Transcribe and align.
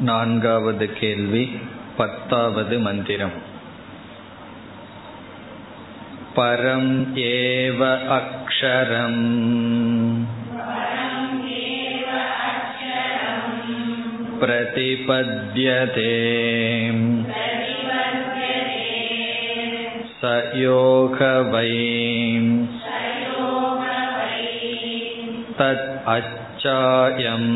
நான்காவது 0.00 0.86
கேள்வி 1.00 1.42
பத்தாவது 1.96 2.76
மந்திரம் 2.78 3.36
பரம் 6.36 6.94
ஏவ 7.26 7.80
அக்ஷரம் 8.16 9.22
प्रतिपद्यते 14.40 16.10
स 20.18 20.32
योग 20.56 21.20
वै 21.52 21.70
तत् 25.58 25.86
अच्छायम् 26.08 27.50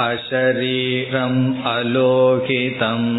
अशरीरम् 0.00 1.64
अलोकितम्। 1.64 3.10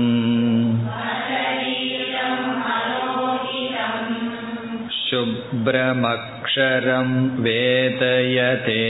शुभ्रमक्षरं 5.12 7.42
वेदयते। 7.42 8.82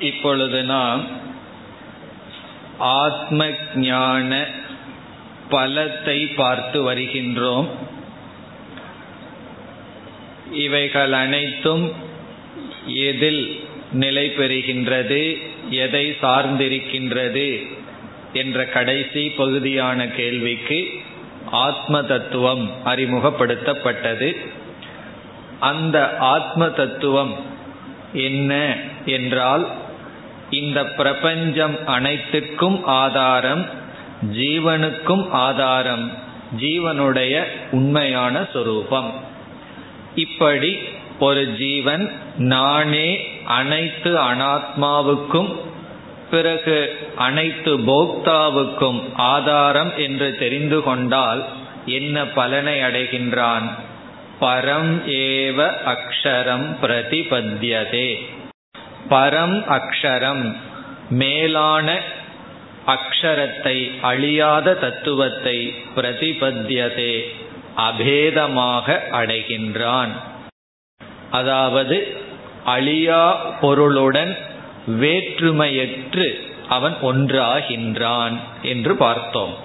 இப்பொழுது 0.00 0.58
நாம் 0.64 1.02
ஆத்ம 2.96 3.42
ஞான 3.82 4.30
பலத்தை 5.50 6.18
பார்த்து 6.34 6.78
வருகின்றோம் 6.82 7.68
இவைகள் 10.56 11.12
அனைத்தும் 11.12 11.86
எதில் 13.06 13.42
நிலை 13.92 14.26
பெறுகின்றது 14.36 15.22
எதை 15.76 16.04
சார்ந்திருக்கின்றது 16.20 17.48
என்ற 18.33 18.65
கடைசி 18.65 19.29
பகுதியான 19.29 20.07
கேள்விக்கு 20.07 20.89
ஆத்ம 21.51 22.01
தத்துவம் 22.01 22.71
அறிமுகப்படுத்தப்பட்டது. 22.85 24.35
அந்த 25.59 26.17
ஆத்ம 26.17 26.69
தத்துவம் 26.69 27.35
என்ன 28.13 28.75
என்றால் 29.05 29.67
இந்த 30.49 30.85
பிரபஞ்சம் 30.85 31.87
அனைத்துக்கும் 31.87 32.85
ஆதாரம் 32.85 33.69
ஜீவனுக்கும் 34.31 35.29
ஆதாரம் 35.29 36.11
ஜீவனுடைய 36.59 37.43
உண்மையான 37.71 38.45
சொரூபம். 38.53 39.13
இப்படி 40.15 40.77
ஒரு 41.19 41.55
ஜீவன் 41.55 42.11
நானே 42.37 43.27
அனைத்து 43.45 44.17
அனாத்மாவுக்கும் 44.17 45.55
பிறகு 46.31 46.77
அனைத்து 47.17 47.71
போக்தாவுக்கும் 47.89 48.99
ஆதாரம் 49.15 49.93
என்று 49.97 50.27
தெரிந்து 50.39 50.79
கொண்டால் 50.83 51.41
என்ன 51.85 52.25
பலனை 52.37 52.75
அடைகின்றான்? 52.79 53.67
பரம் 54.41 54.93
ஏவ 55.23 55.57
அக்ஷரம் 55.93 56.67
பிரதிபத்தியதே. 56.83 58.09
பரம் 59.09 59.57
அக்ஷரம் 59.77 60.43
மேலான 61.09 61.87
அக்ஷரத்தை 62.85 63.77
அழியாத 64.01 64.73
தத்துவத்தை 64.73 65.57
பிரதிபத்தியதே 65.95 67.13
அபேதமாக 67.89 68.97
அடைகின்றான். 69.19 70.13
அதாவது 71.31 71.97
அழியா 72.65 73.23
பொருளுடன் 73.61 74.33
வேற்றுமையற்று 74.87 76.41
அவன் 76.69 76.95
ஒன்றாகின்றான் 77.01 78.35
என்று 78.61 78.95
பார்த்தோம். 78.95 79.55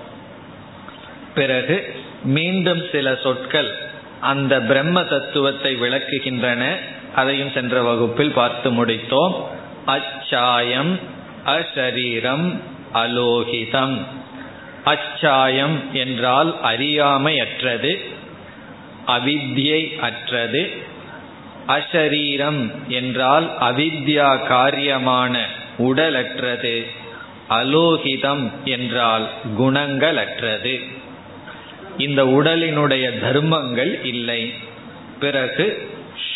பிறகு 1.35 1.95
மீண்டும் 2.25 2.83
சில 2.93 3.19
சொற்கள் 3.23 3.77
அந்த 4.21 4.61
பிரம்ம 4.61 5.05
தத்துவத்தை 5.05 5.77
விளக்குகின்றன. 5.77 6.77
அதையும் 7.15 7.51
சென்ற 7.51 7.83
வகுப்பில் 7.83 8.31
பார்த்து 8.31 8.73
முடித்தோம். 8.73 9.35
அச்சாயம் 9.87 10.99
அசரீரம் 11.47 12.61
அலோகிதம். 12.95 13.99
அச்சாயம் 14.85 15.93
என்றால் 15.93 16.61
அறியாமை 16.61 17.41
அற்றது 17.41 18.01
அவித்யை 19.07 19.99
அற்றது 19.99 20.73
அசரீரம் 21.69 22.71
என்றால் 22.89 23.59
அவித்யா 23.61 24.39
காரியமான 24.49 25.39
உடலற்றது. 25.79 26.87
அலோகிதம் 27.51 28.51
என்றால் 28.65 29.29
குணங்களற்றது. 29.59 30.81
இந்த 31.99 32.25
உடலினுடைய 32.25 33.19
தர்மங்கள் 33.19 34.05
இல்லை. 34.05 34.53
பிறகு 35.21 35.89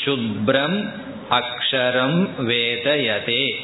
சுப்ரம் 0.04 0.92
அக்ஷரம் 1.30 2.28
வேதயதே. 2.38 3.54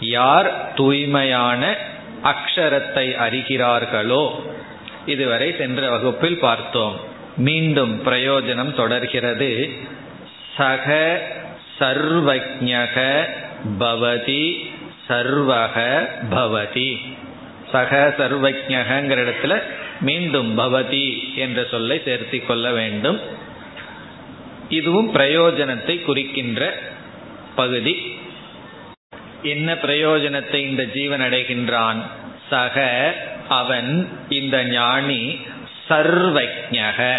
யார் 0.00 0.74
தூய்மையான 0.74 1.76
அக்ஷரத்தை 2.24 3.12
அறிகிறார்களோ 3.28 4.30
இதுவரை 5.06 5.54
சென்ற 5.58 5.90
வகுப்பில் 5.90 6.38
பார்த்தோம். 6.38 7.00
மீண்டும் 7.36 8.06
பிரயோஜனம் 8.06 8.74
தொடர்கிறது. 8.74 9.70
சக 10.58 11.20
சர்வஜக 11.78 13.24
பவதி 13.78 14.70
சர்வக 15.08 15.76
பவதி. 16.30 16.90
சக 17.72 18.14
சர்வஜகங்கிற 18.18 19.18
இடத்துல 19.24 19.62
மீண்டும் 20.00 20.58
பவதி 20.58 21.34
என்ற 21.34 21.66
சொல்லை 21.70 22.02
சேர்த்தி 22.04 22.46
கொள்ள 22.46 22.70
வேண்டும். 22.70 23.20
இதுவும் 24.68 25.14
பிரயோஜனத்தை 25.14 26.02
குறிக்கின்ற 26.02 26.78
பகுதி. 27.54 28.16
என்ன 29.42 29.74
பிரயோஜனத்தை 29.74 30.54
இந்த 30.54 30.84
ஜீவன் 30.84 31.20
அடைகின்றான்? 31.20 32.00
சக 32.50 32.86
அவன் 33.48 34.08
இந்த 34.28 34.64
ஞானி 34.64 35.38
சர்வஜக 35.88 37.16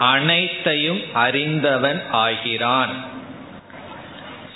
அனைத்தையும் 0.00 1.00
அறிந்தவன் 1.12 2.02
ஆகிறான். 2.10 2.92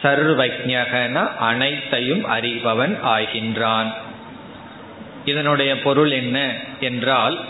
சர்வஜகன 0.02 1.36
அனைத்தையும் 1.36 2.24
அறிபவன் 2.30 2.94
ஆகின்றான். 3.04 3.90
இதனுடைய 5.24 5.80
பொருள் 5.80 6.10
என்ன 6.10 6.54
என்றால் 6.80 7.40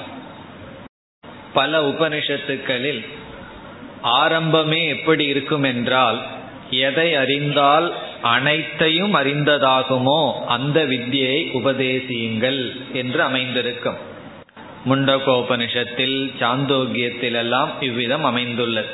பல 1.55 1.81
உபனிஷத்துக்களில் 1.81 3.03
ஆரம்பமே 4.03 4.89
எப்படி 4.89 5.25
இருக்கும் 5.25 5.63
என்றால் 5.63 6.19
எதை 6.71 7.15
அறிந்தால் 7.15 7.93
அனைத்தையும் 8.23 9.15
அறிந்ததாகுமோ 9.15 10.45
அந்த 10.45 10.85
வித்தியை 10.85 11.39
உபதேசியுங்கள் 11.53 12.93
என்று 12.93 13.23
அமைந்திருக்கும். 13.23 14.13
முண்டகோபனிஷத்தில் 14.89 16.19
சாந்தோக்கியத்தில் 16.41 17.35
எல்லாம் 17.35 17.71
இவ்விதம் 17.81 18.25
அமைந்துள்ளது. 18.25 18.89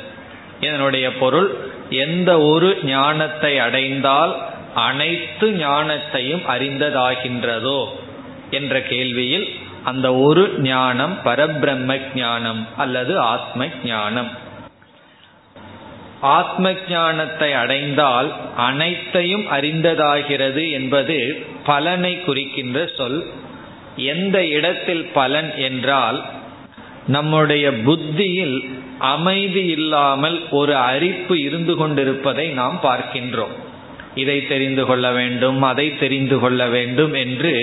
இதனுடைய 0.61 1.13
பொருள் 1.13 1.49
எந்த 1.89 2.39
ஒரு 2.41 2.77
ஞானத்தை 2.83 3.59
அடைந்தால் 3.59 4.35
அனைத்து 4.73 5.47
ஞானத்தையும் 5.49 6.43
அறிந்ததாகின்றதோ 6.53 7.79
என்ற 8.51 8.79
கேள்வியில் 8.79 9.47
அந்த 9.83 10.07
ஒரு 10.15 10.43
ஞானம் 10.59 11.17
பரபிரம்ம 11.25 11.99
ஞானம் 12.15 12.67
அல்லது 12.77 13.19
ஆத்ம 13.19 13.67
ஞானம். 13.85 14.31
ஆத்ம 16.21 16.73
ஞானத்தை 16.89 17.53
அடைந்தால் 17.53 18.29
அனைத்தையும் 18.57 19.45
அறிந்ததாகிறது 19.51 20.71
என்பது 20.71 21.45
பலனை 21.65 22.21
குறிக்கின்ற 22.21 22.89
சொல். 22.97 23.25
எந்த 24.03 24.37
இடத்தில் 24.47 25.03
பலன் 25.13 25.51
என்றால் 25.57 26.19
நம்முடைய 27.07 27.65
புத்தியில் 27.73 28.57
அமைதி 28.97 29.65
இல்லாமல் 29.65 30.37
ஒரு 30.51 30.75
அரிப்பு 30.75 31.35
இருந்து 31.41 31.75
கொண்டிருப்பதை 31.75 32.47
நாம் 32.47 32.79
பார்க்கின்றோம். 32.83 33.55
இதை 34.15 34.47
தெரிந்து 34.47 34.85
கொள்ள 34.85 35.11
வேண்டும் 35.11 35.61
அதை 35.61 35.97
தெரிந்து 35.97 36.39
கொள்ள 36.39 36.61
வேண்டும் 36.67 37.13
என்று 37.13 37.53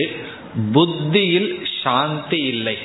புத்தியில் 0.72 1.50
சாந்தி 1.82 2.40
இல்லை. 2.42 2.76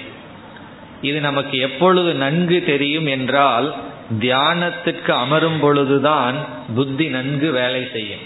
இது 1.02 1.20
நமக்கு 1.20 1.58
எப்பொழுது 1.58 2.14
நன்கு 2.14 2.64
தெரியும் 2.66 3.06
என்றால் 3.06 3.74
தியானத்துக்கு 4.20 5.12
அமரும் 5.24 5.60
பொழுதுதான் 5.60 6.36
புத்தி 6.76 7.08
நன்கு 7.08 7.52
வேலை 7.52 7.88
செய்யும். 7.94 8.26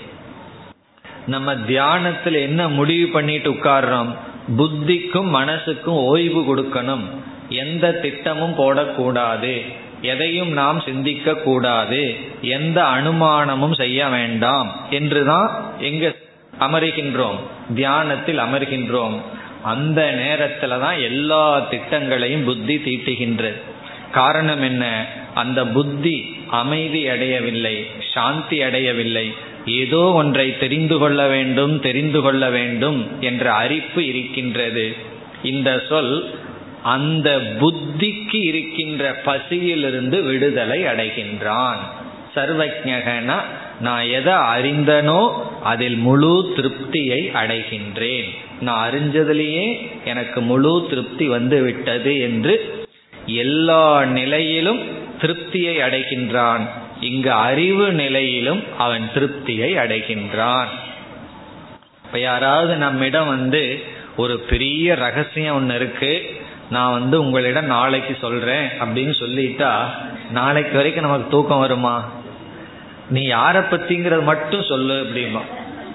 நம்ம 1.27 1.55
தியானத்தில் 1.55 2.33
என்ன 2.33 2.67
முடிவு 2.67 3.07
பண்ணிட்டு 3.07 3.49
உட்கார்றோம்? 3.51 4.11
புத்திக்கும் 4.55 5.35
மனசுக்கும் 5.35 6.05
ஓய்வு 6.05 6.57
கொடுக்கணும். 6.57 7.03
எந்த 7.49 7.91
திட்டமும் 7.91 8.55
போடக்கூடாது. 8.57 9.65
எதையும் 10.01 10.49
நாம் 10.49 10.81
சிந்திக்க 10.85 11.35
கூடாது 11.35 12.15
எந்த 12.41 12.83
அனுமானமும் 12.83 13.75
செய்ய 13.75 14.07
வேண்டாம். 14.07 14.71
என்றுதான் 14.89 15.79
எங்க 15.79 16.13
அமருகின்றோம். 16.59 17.39
தியானத்தில் 17.75 18.39
அமர்கின்றோம். 18.39 19.21
அந்த 19.63 20.13
நேரத்துல 20.15 20.79
தான் 20.79 20.99
எல்லா 20.99 21.59
திட்டங்களையும் 21.59 22.43
புத்தி 22.43 22.75
தீட்டுகின்றது. 22.75 23.61
காரணம் 24.11 24.61
என்ன? 24.61 25.05
அந்த 25.33 25.67
புத்தி 25.67 26.35
அமைதி 26.47 27.07
அடையவில்லை. 27.07 27.85
சாந்தி 28.13 28.61
அடையவில்லை. 28.61 29.33
ஏதோ 29.67 29.97
ஒன்றை 29.97 30.57
தெரிந்து 30.57 30.97
கொள்ள 30.97 31.27
வேண்டும் 31.27 31.79
தெரிந்து 31.79 32.21
கொள்ள 32.21 32.49
வேண்டும் 32.49 33.07
என்ற 33.19 33.53
அறிப்பு 33.53 34.07
இருக்கின்றது. 34.07 34.95
இந்த 35.43 35.83
சொல் 35.89 36.29
அந்த 36.83 37.41
புத்திக்கு 37.59 38.43
இருக்கின்ற 38.45 39.21
பசியிலிருந்து 39.25 40.23
விடுதலை 40.23 40.83
அடைகின்றான். 40.83 41.77
சர்வஜகனா 42.35 43.35
நான் 43.79 44.03
எதை 44.03 44.33
அறிந்தனோ 44.33 45.29
அதில் 45.63 45.95
முழு 45.95 46.53
திருப்தியை 46.55 47.31
அடைகின்றேன். 47.33 48.29
நான் 48.61 48.91
அறிஞ்சதிலேயே 48.91 49.89
எனக்கு 50.05 50.41
முழு 50.41 50.85
திருப்தி 50.89 51.27
வந்து 51.27 51.63
விட்டது 51.63 52.19
என்று 52.19 52.85
எல்லா 53.25 54.05
நிலையிலும் 54.05 54.79
திருப்தியை 55.21 55.75
அடைகின்றான். 55.77 56.61
இங்கு 57.01 57.31
அறிவு 57.31 57.91
நிலையிலும் 57.91 58.63
அவன் 58.77 59.09
திருப்தியை 59.13 59.69
அடைகின்றான். 59.75 60.65
இப்ப 62.05 62.19
யாராவது 62.19 62.75
நம்மிடம் 62.75 63.27
வந்து 63.27 63.83
ஒரு 64.17 64.39
பெரிய 64.39 64.95
ரகசியம் 64.95 65.55
ஒன்று 65.55 65.75
இருக்கு. 65.75 66.41
நான் 66.69 66.91
வந்து 66.91 67.19
உங்களிடம் 67.19 67.65
நாளைக்கு 67.65 68.17
சொல்றேன் 68.21 68.67
அப்படின்னு 68.67 69.13
சொல்லிட்டா 69.19 69.85
நாளைக்கு 70.31 70.75
வரைக்கும் 70.75 71.03
நமக்கு 71.03 71.29
தூக்கம் 71.29 71.59
வருமா? 71.59 72.09
நீ 73.09 73.23
யாரை 73.23 73.61
பத்திங்கிறது 73.61 74.23
மட்டும் 74.23 74.63
சொல்லு 74.63 74.93
அப்படிமா 74.93 75.41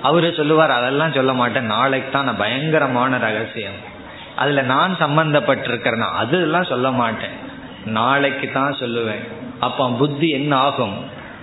அவரு 0.02 0.34
சொல்லுவார் 0.34 0.70
அதெல்லாம் 0.70 1.12
சொல்ல 1.12 1.32
மாட்டேன். 1.32 1.64
நாளைக்கு 1.64 2.10
தான் 2.10 2.24
நான் 2.24 2.36
பயங்கரமான 2.36 3.18
ரகசியம். 3.18 3.90
அதுல 4.36 4.62
நான் 4.62 4.96
சம்பந்தப்பட்டிருக்கிறேன்னா 5.00 6.10
அதெல்லாம் 6.12 6.64
சொல்ல 6.64 6.90
மாட்டேன். 6.90 7.50
நாளைக்கு 7.84 8.50
தான் 8.52 8.76
சொல்லுவேன். 8.78 9.28
அப்ப 9.62 9.90
புத்தி 9.90 10.28
என்ன 10.28 10.56
ஆகும்? 10.56 10.96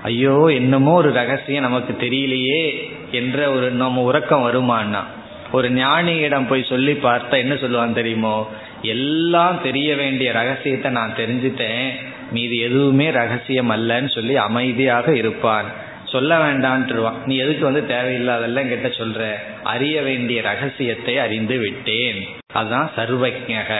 ஐயோ 0.04 0.36
என்னமோ 0.54 0.94
ஒரு 0.94 1.12
ரகசியம் 1.12 1.62
நமக்கு 1.62 1.94
தெரியலையே 2.00 2.64
என்ற 3.12 3.52
ஒரு 3.52 3.72
நம்ம 3.72 4.02
உறக்கம் 4.02 4.46
வருமானா 4.46 5.04
ஒரு 5.52 5.70
ஞானியிடம் 5.70 6.48
போய் 6.48 6.70
சொல்லி 6.70 6.92
பார்த்தா 6.92 7.36
என்ன 7.38 7.54
சொல்லுவான் 7.54 7.94
தெரியுமோ? 7.94 8.50
எல்லாம் 8.82 9.62
தெரிய 9.62 9.96
வேண்டிய 9.96 10.32
ரகசியத்தை 10.32 10.92
நான் 10.92 11.16
தெரிஞ்சுட்டேன். 11.18 11.90
மீது 12.32 12.58
எதுவுமே 12.58 13.12
ரகசியம் 13.12 13.72
அல்லன்னு 13.72 14.10
சொல்லி 14.10 14.36
அமைதியாக 14.36 15.16
இருப்பான். 15.16 15.66
சொல்ல 16.06 16.38
வேண்டான்ட்டுருவான். 16.38 17.26
நீ 17.26 17.38
எதுக்கு 17.38 17.66
வந்து 17.66 17.96
தேவையில்லாதெல்லாம் 17.96 18.68
கிட்ட 18.68 18.88
சொல்ற? 18.88 19.34
அறிய 19.64 20.02
வேண்டிய 20.02 20.42
ரகசியத்தை 20.42 21.18
அறிந்து 21.18 21.58
விட்டேன். 21.58 22.28
அதுதான் 22.54 22.90
சர்வஜக. 22.98 23.74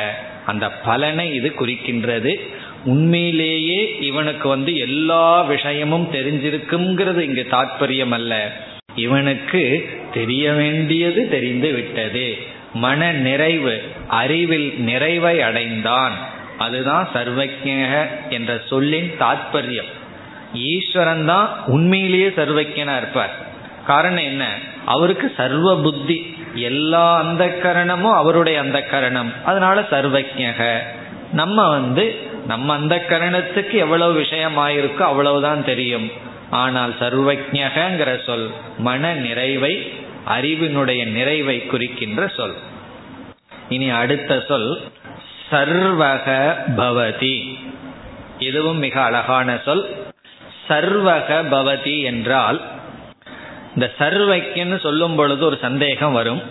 அந்த 0.46 0.72
பலனை 0.72 1.34
இது 1.34 1.54
குறிக்கின்றது. 1.60 2.34
உண்மையிலேயே 2.86 3.98
இவனுக்கு 4.00 4.50
வந்து 4.50 4.78
எல்லா 4.78 5.42
விஷயமும் 5.42 6.10
தெரிஞ்சிருக்குங்கிறது 6.14 7.20
இங்கு 7.20 7.48
தாற்பயம் 7.52 8.10
அல்ல 8.10 8.52
இவனுக்கு 8.96 9.90
தெரிய 10.14 10.52
வேண்டியது 10.52 11.30
தெரிந்து 11.30 11.72
விட்டது. 11.72 12.38
மன 12.74 13.12
நிறைவு 13.12 13.82
அறிவில் 14.08 14.74
நிறைவை 14.78 15.42
அடைந்தான். 15.42 16.12
அதுதான் 16.58 17.10
சர்வஜக 17.14 18.08
என்ற 18.30 18.62
சொல்லின் 18.70 19.12
தாற்பயம் 19.20 19.90
ஈஸ்வரன் 20.54 21.26
தான் 21.26 21.66
உண்மையிலேயே 21.66 22.28
சர்வஜனா 22.28 22.98
இருப்பார். 22.98 23.48
காரணம் 23.88 24.24
என்ன? 24.24 24.48
அவருக்கு 24.86 25.34
சர்வ 25.38 25.82
புத்தி 25.82 26.36
எல்லா 26.56 27.18
அந்த 27.18 27.60
கரணமும் 27.64 28.16
அவருடைய 28.16 28.60
அந்த 28.60 28.82
கரணம் 28.82 29.34
அதனால 29.46 29.82
சர்வஜக 29.82 30.78
நம்ம 31.34 31.70
வந்து 31.70 32.16
நம்ம 32.50 32.74
அந்த 32.74 32.96
கரணத்துக்கு 33.10 33.76
எவ்வளவு 33.86 34.14
விஷயமாயிருக்கோ 34.20 35.06
அவ்வளவுதான் 35.12 35.62
தெரியும். 35.66 36.08
ஆனால் 36.50 36.94
சர்வஜகங்கிற 37.00 38.12
சொல் 38.26 38.46
மன 38.78 39.14
நிறைவை 39.26 39.74
அறிவினுடைய 40.28 41.02
நிறைவை 41.08 41.58
குறிக்கின்ற 41.66 42.28
சொல். 42.38 42.56
இனி 43.70 43.90
அடுத்த 43.90 44.46
சொல் 44.48 44.70
சர்வக 45.52 46.28
பவதி. 46.78 47.36
இதுவும் 48.40 48.78
மிக 48.78 48.96
அழகான 49.02 49.58
சொல். 49.66 49.84
சர்வக 50.70 51.30
பவதி 51.54 51.96
என்றால் 52.04 52.60
இந்த 53.76 53.88
சர்வைக்குன்னு 54.00 54.80
சொல்லும் 54.80 55.16
பொழுது 55.16 55.46
ஒரு 55.46 55.58
சந்தேகம் 55.62 56.14
வரும். 56.14 56.44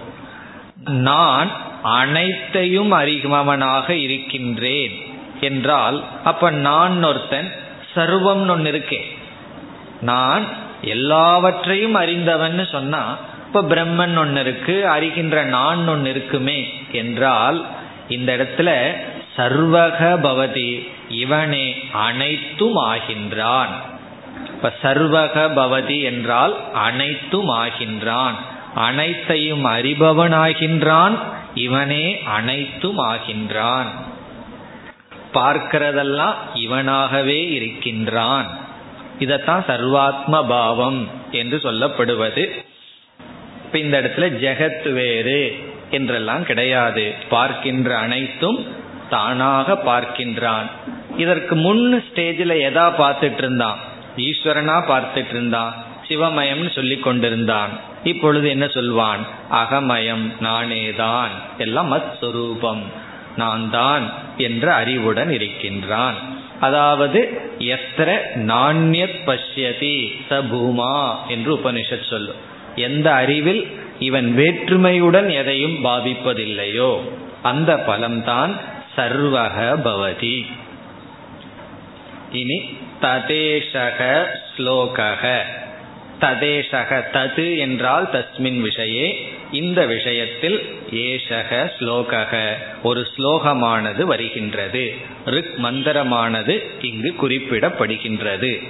நான் 1.11 1.51
அனைத்தையும் 1.83 2.93
அறிபவனாக 2.93 3.89
இருக்கின்றேன். 4.07 4.97
என்றால் 5.41 6.05
அப்ப 6.25 6.51
நான் 6.51 7.05
ஒருத்தன் 7.05 7.53
சர்வம் 7.95 8.49
ஒன்று 8.49 8.69
இருக்கேன் 8.69 9.07
நான் 10.01 10.45
எல்லாவற்றையும் 10.83 11.95
அறிந்தவன் 11.95 12.67
சொன்னா 12.71 13.17
இப்ப 13.47 13.63
பிரம்மன் 13.63 14.19
ஒன்று 14.19 14.41
இருக்கு 14.41 14.85
அறிகின்ற 14.87 15.43
நான் 15.43 15.89
ஒன்று 15.89 16.11
இருக்குமே 16.11 16.75
என்றால் 16.93 17.67
இந்த 18.09 18.37
இடத்துல 18.37 18.91
சர்வக 19.37 19.99
பவதி 20.01 20.89
இவனே 21.09 21.77
அனைத்தும் 21.93 22.77
ஆகின்றான். 22.77 23.73
இப்ப 24.47 24.73
சர்வக 24.83 25.35
பவதி 25.55 26.03
என்றால் 26.03 26.73
அனைத்தும் 26.73 27.49
ஆகின்றான். 27.49 28.33
அனைத்தையும் 28.75 29.65
அறிபவனாகின்றான் 29.65 31.19
இவனே 31.55 32.23
அனைத்தும் 32.25 32.99
ஆகின்றான். 32.99 33.87
பார்க்கிறதெல்லாம் 35.39 36.35
இவனாகவே 36.55 37.51
இருக்கின்றான். 37.51 38.47
இதத்தான் 39.19 39.63
சர்வாத்ம 39.69 40.47
பாவம் 40.49 41.09
என்று 41.31 41.57
சொல்லப்படுவது. 41.57 42.51
இப்ப 43.65 43.79
இந்த 43.79 44.01
இடத்துல 44.01 44.21
ஜெகத் 44.21 44.93
வேறு 44.93 45.73
என்றெல்லாம் 45.91 46.45
கிடையாது. 46.45 47.15
பார்க்கின்ற 47.29 47.99
அனைத்தும் 47.99 48.67
தானாக 49.11 49.73
பார்க்கின்றான். 49.73 50.71
இதற்கு 51.17 51.55
முன் 51.55 52.05
ஸ்டேஜில் 52.09 52.55
எதா 52.69 52.93
பார்த்துட்டு 52.99 53.39
இருந்தான் 53.39 53.79
ஈஸ்வரனா 54.17 54.79
பார்த்துட்டு 54.89 55.31
இருந்தான் 55.31 55.75
சிவமயம்னு 56.09 56.71
சொல்லி 56.71 56.99
கொண்டிருந்தான். 56.99 57.69
இப்பொழுது 58.05 58.49
என்ன 58.49 58.69
சொல்வான்? 58.69 59.27
அகமயம் 59.53 60.33
நானேதான். 60.43 61.29
எல்லாம் 61.59 61.93
மத் 61.93 62.13
சுரூபம் 62.21 62.83
நான் 63.39 63.65
தான் 63.71 64.05
என்ற 64.37 64.65
அறிவுடன் 64.75 65.31
இருக்கின்றான். 65.31 66.19
அதாவது 66.61 67.21
எத்திர 67.73 68.09
நாண்யத் 68.51 69.21
பஷ்யதி 69.27 69.97
ச 70.31 70.41
பூமா 70.53 70.97
என்று 71.29 71.51
உபனிஷத் 71.57 72.09
சொல்லும். 72.11 72.41
எந்த 72.87 73.07
அறிவில் 73.13 73.63
இவன் 73.99 74.29
வேற்றுமையுடன் 74.37 75.29
எதையும் 75.33 75.77
பாதிப்பதில்லையோ 75.85 76.91
அந்த 77.43 77.71
பலம்தான் 77.89 78.53
சர்வக 78.97 79.57
பவதி. 79.85 80.39
இனி 82.33 82.59
ததேஷக 83.03 84.01
ஸ்லோகக. 84.53 85.25
ததேஷக 86.21 87.03
தது 87.13 87.59
என்றால் 87.59 88.09
தஸ்மின் 88.13 88.67
விஷயே. 88.67 89.29
இந்த 89.53 89.87
விஷயத்தில் 89.87 90.75
ஏஷக 90.91 91.71
ஸ்லோகக 91.79 92.53
ஒரு 92.83 93.07
ஸ்லோகமானது 93.17 94.03
வருகின்றது. 94.03 94.95
ரிக் 95.25 95.65
மந்திரமானது 95.65 96.65
இங்கு 96.81 97.15
குறிப்பிடப்படுகின்றது. 97.23 98.69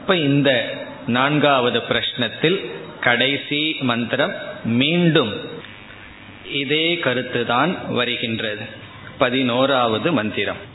இப்ப 0.00 0.16
இந்த 0.16 0.78
நான்காவது 1.06 1.78
பிரஷ்னத்தில் 1.78 2.70
கடைசி 3.00 3.76
மந்திரம் 3.80 4.34
மீண்டும் 4.64 5.32
இதே 6.52 6.94
கருத்துதான் 6.94 7.88
வருகின்றது. 7.88 8.64
பதினோராவது 9.18 10.12
மந்திரம். 10.12 10.68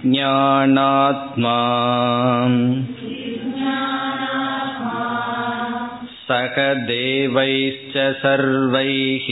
विज्ञानात्मा 0.00 1.56
सह 6.28 6.56
देवैश्च 6.86 7.96
सर्वैः 8.22 9.28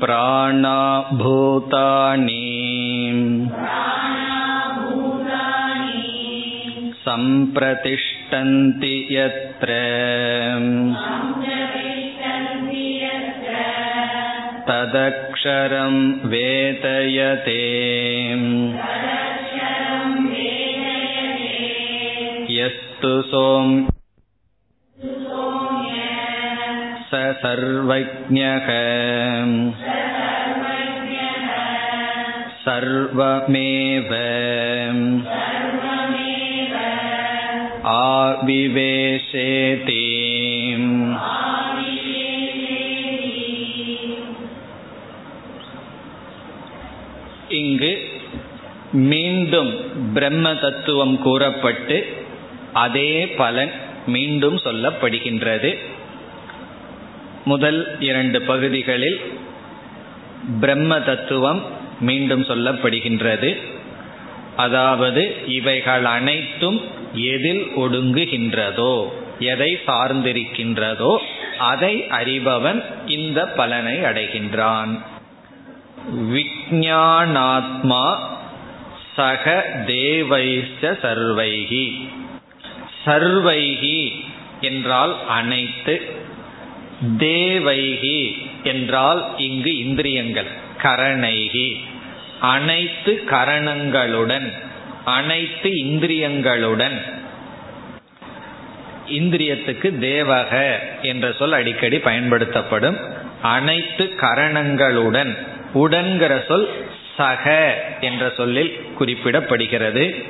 प्राणाभूतानि 0.00 1.66
सम्प्रतिष्ठन्ति 7.06 8.94
यत्र 9.10 9.70
तदक्षरं 14.70 15.94
वेदयते 16.32 17.60
यस्तु 22.56 23.12
सोम् 23.30 23.74
स 27.10 27.22
सर्वज्ञः 27.42 28.68
सर्वमेव 32.66 34.12
आविवेशेति 37.96 40.02
இங்கு 47.63 47.91
மீண்டும் 49.11 49.71
பிரம்ம 50.15 50.47
தத்துவம் 50.63 51.15
கூறப்பட்டு 51.25 51.97
அதே 52.85 53.11
பலன் 53.41 53.73
மீண்டும் 54.13 54.57
சொல்லப்படுகின்றது. 54.65 55.71
முதல் 57.51 57.79
இரண்டு 58.09 58.39
பகுதிகளில் 58.49 59.19
பிரம்ம 60.63 60.91
தத்துவம் 61.09 61.61
மீண்டும் 62.09 62.43
சொல்லப்படுகின்றது. 62.49 63.51
அதாவது 64.65 65.23
இவைகள் 65.57 66.05
அனைத்தும் 66.17 66.79
எதில் 67.31 67.63
ஒடுங்குகின்றதோ 67.83 68.93
எதை 69.51 69.71
சார்ந்திருக்கின்றதோ 69.87 71.13
அதை 71.69 71.93
அறிபவன் 72.19 72.79
இந்த 73.17 73.39
பலனை 73.59 73.95
அடைகின்றான். 74.09 74.91
விஜானாத்மா 76.09 78.17
சக 79.15 79.63
தேவைச்ச 79.87 80.81
சர்வைகி 80.81 82.07
சர்வைகி 83.05 84.11
என்றால் 84.61 85.27
அனைத்து 85.27 86.01
தேவைகி 87.17 88.47
என்றால் 88.63 89.35
இங்கு 89.37 89.77
இந்திரியங்கள் 89.77 90.59
கரணைகி 90.83 91.77
அனைத்து 92.39 93.23
கரணங்களுடன் 93.23 94.59
அனைத்து 95.05 95.69
இந்திரியங்களுடன் 95.69 97.19
இந்திரியத்துக்கு 99.09 99.83
தேவக 99.83 100.63
என்ற 101.01 101.31
சொல் 101.31 101.51
அடிக்கடி 101.51 101.99
பயன்படுத்தப்படும். 101.99 103.19
அனைத்து 103.41 104.15
கரணங்களுடன் 104.15 105.50
உடன்கிற 105.73 106.43
சொல் 106.47 106.89
சக 107.17 107.75
என்ற 108.01 108.31
சொல்லில் 108.37 108.85
குறிப்பிடப்படுகிறது. 108.99 110.23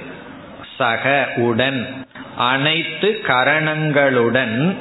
சக 0.78 1.30
உடன். 1.36 2.08
அனைத்து 2.38 3.22
கரணங்களுடன் 3.22 4.78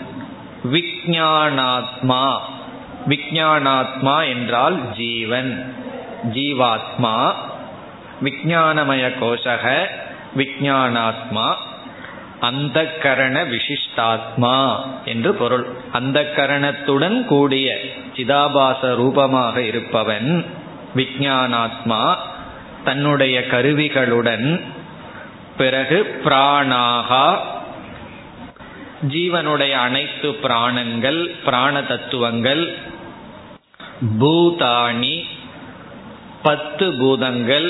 விஜானாத்மா 0.65 2.39
விஜானாத்மா 3.09 4.29
என்றால் 4.29 4.93
ஜீவன். 4.97 5.75
ஜீவாத்மா 6.33 7.33
விஜானமய 8.23 9.13
கோஷக 9.21 9.87
விஜானாத்மா 10.37 11.55
அந்த 12.41 12.79
கரண 13.03 13.37
விசிஷ்டாத்மா 13.45 14.57
என்று 15.05 15.35
பொருள். 15.35 15.67
அந்த 15.93 16.33
கரணத்துடன் 16.37 17.25
கூடிய 17.25 17.79
சிதாபாச 18.17 18.95
ரூபமாக 18.95 19.63
இருப்பவன் 19.63 20.47
விஜானாத்மா 20.97 22.17
தன்னுடைய 22.85 23.41
கருவிகளுடன் 23.41 24.61
பிறகு 25.57 26.21
பிராணாகா 26.25 27.27
ஜீவனுடைய 29.09 29.71
அனைத்து 29.71 30.35
பிராணங்கள் 30.35 31.21
பிராண 31.45 31.83
தத்துவங்கள் 31.83 32.77
பூதாணி 34.21 35.25
பத்து 36.43 36.93
பூதங்கள் 36.93 37.69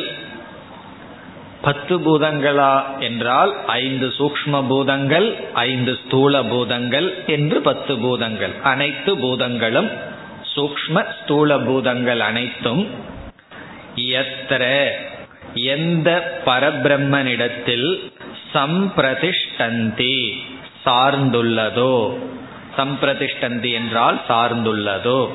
பத்து 1.62 1.99
பூதங்களா 1.99 3.00
என்றால் 3.00 3.67
ஐந்து 3.67 4.12
சூக்ம 4.19 4.67
பூதங்கள் 4.69 5.37
ஐந்து 5.55 5.99
ஸ்தூல 6.05 6.43
பூதங்கள் 6.43 7.25
என்று 7.26 7.61
பத்து 7.61 7.99
பூதங்கள். 7.99 8.55
அனைத்து 8.62 9.17
பூதங்களும் 9.19 9.90
சூக்ம 10.57 11.05
ஸ்தூல 11.23 11.59
பூதங்கள் 11.59 12.21
அனைத்தும் 12.21 12.88
எத்திர 13.97 14.88
எந்த 15.55 16.40
பரபிரம்மனிடத்தில் 16.47 18.12
சம்பிரதிஷ்டந்தி 18.55 20.33
சார்ந்துள்ளதோ? 20.87 21.95
சம்பிரதிஷ்டந்தி 22.76 23.73
என்றால் 23.73 24.21
சார்ந்துள்ளதோ? 24.29 25.29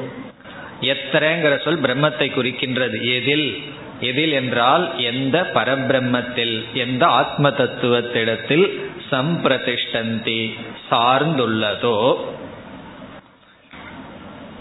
எத்தனைங்கிற 0.81 1.63
சொல் 1.63 1.81
பிரம்மத்தை 1.81 2.27
குறிக்கின்றது. 2.31 2.97
எதில்? 3.15 3.63
எதில் 4.05 4.31
என்றால் 4.31 4.85
எந்த 5.03 5.37
பரபிரம்மத்தில் 5.53 6.55
எந்த 6.73 7.03
ஆத்ம 7.13 7.49
தத்துவத்திடத்தில் 7.49 8.65
சம்பிரதிஷ்டந்தி 9.11 10.41
சார்ந்துள்ளதோ 10.89 11.99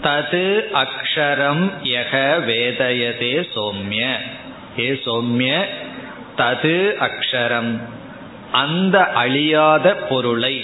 தது 0.03 0.45
அக்ஷரம் 0.83 1.63
யக 1.93 2.13
வேதயதே 2.49 3.35
சோம்ய. 3.55 4.01
ஏ 4.79 4.89
சோம்ய 5.05 5.51
தது 6.37 6.75
அக்ஷரம் 7.07 7.71
அந்த 8.53 8.97
அழியாத 9.15 9.95
பொருளை 10.09 10.55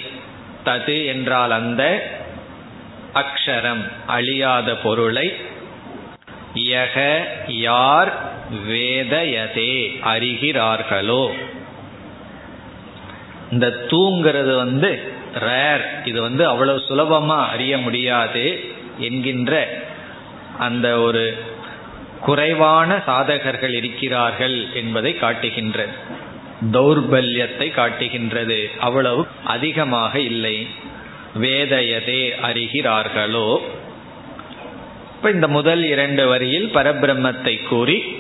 தது 0.65 0.97
என்றால் 1.05 1.51
அந்த 1.51 1.83
அக்ஷரம் 3.13 3.83
அழியாத 4.07 4.75
பொருளை 4.83 5.27
யக 6.69 6.97
யார் 7.61 8.11
வேதயதே 8.51 9.99
அறிகிறார்களோ? 10.03 11.31
இந்த 13.51 13.67
தூங்கிறது 13.87 14.55
வந்து 14.55 15.11
ரேர் 15.39 15.85
இது 16.05 16.21
வந்து 16.21 16.47
அவ்வளவு 16.47 16.81
சுலபமா 16.89 17.45
அறிய 17.47 17.77
முடியாது 17.77 18.59
என்கின்ற 18.99 19.81
அந்த 20.59 20.99
ஒரு 20.99 21.43
குறைவான 22.21 23.01
சாதகர்கள் 23.07 23.73
இருக்கிறார்கள் 23.73 24.67
என்பதை 24.73 25.17
காட்டுகின்றது. 25.17 25.91
தௌர்பல்யத்தை 26.71 27.71
காட்டுகின்றது. 27.71 28.69
அவ்வளவு 28.79 29.27
அதிகமாக 29.43 30.19
இல்லை. 30.19 30.67
வேதயதே 31.39 32.33
அறிகிறார்களோ? 32.43 33.59
இப்ப 35.15 35.31
இந்த 35.31 35.47
முதல் 35.47 35.83
இரண்டு 35.83 36.27
வரியில் 36.27 36.73
பரபிரம்மத்தை 36.73 37.67
கூறி 37.67 38.15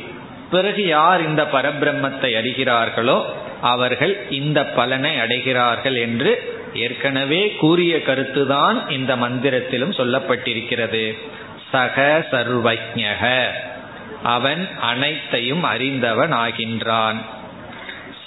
பிறகு 0.51 0.87
யார் 0.87 1.27
இந்த 1.27 1.43
பரபிரம்மத்தை 1.43 2.35
அறிகிறார்களோ 2.35 3.25
அவர்கள் 3.61 4.29
இந்த 4.29 4.65
பலனை 4.65 5.15
அடைகிறார்கள் 5.15 5.97
என்று 5.97 6.59
ஏற்கனவே 6.73 7.55
கூறிய 7.59 7.97
கருத்துதான் 7.97 8.89
இந்த 8.89 9.15
மந்திரத்திலும் 9.15 9.93
சொல்லப்பட்டிருக்கிறது. 9.97 11.17
சக 11.71 12.25
சர்வஜக 12.31 13.45
அவன் 14.23 14.67
அனைத்தையும் 14.81 15.63
அறிந்தவன் 15.63 16.33
ஆகின்றான். 16.33 17.15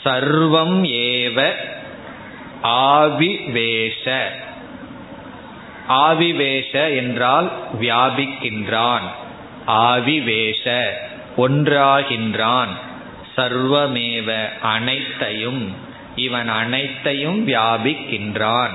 சர்வம் 0.04 0.84
ஏவ 0.84 1.52
ஆவிவேஷ. 2.62 4.18
ஆவிவேஷ 5.88 6.96
என்றால் 6.96 7.52
வியாபிக்கின்றான். 7.80 9.06
ஆவிவேஷ. 9.66 10.88
ஒன்றாகின்றான். 11.36 12.72
சர்வமேவ 13.36 14.58
அனைத்தையும் 14.62 15.74
இவன் 16.16 16.48
அனைத்தையும் 16.48 17.48
வியாபிக்கின்றான். 17.48 18.74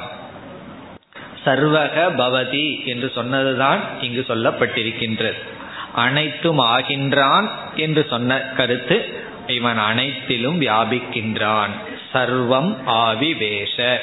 சர்வக 1.45 2.09
பவதி 2.17 2.85
என்று 2.85 3.11
சொன்னதுதான் 3.15 3.79
இங்கு 4.01 4.25
சொல்லப்பட்டிருக்கின்றது. 4.27 5.37
அனைத்தும் 5.95 6.59
ஆகின்றான் 6.59 7.49
என்று 7.75 8.05
சொன்ன 8.09 8.39
கருத்து 8.39 9.23
இவன் 9.47 9.77
அனைத்திலும் 9.77 10.61
வியாபிக்கின்றான். 10.61 11.69
சர்வம் 12.13 12.75
ஆவிவேஷ. 12.87 13.97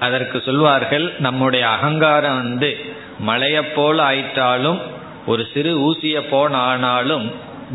அதற்கு 0.00 0.42
சொல்வார்கள் 0.44 1.12
நம்முடைய 1.18 1.68
அகங்காரம் 1.68 2.36
வந்து 2.36 2.94
மலையை 3.18 3.62
போல 3.62 4.10
ஆயிட்டாலும் 4.10 4.80
ஒரு 5.26 5.46
சிறு 5.54 5.92
ஊசிய 5.92 6.28
போன 6.28 6.56
ஆனாலும் 6.56 7.30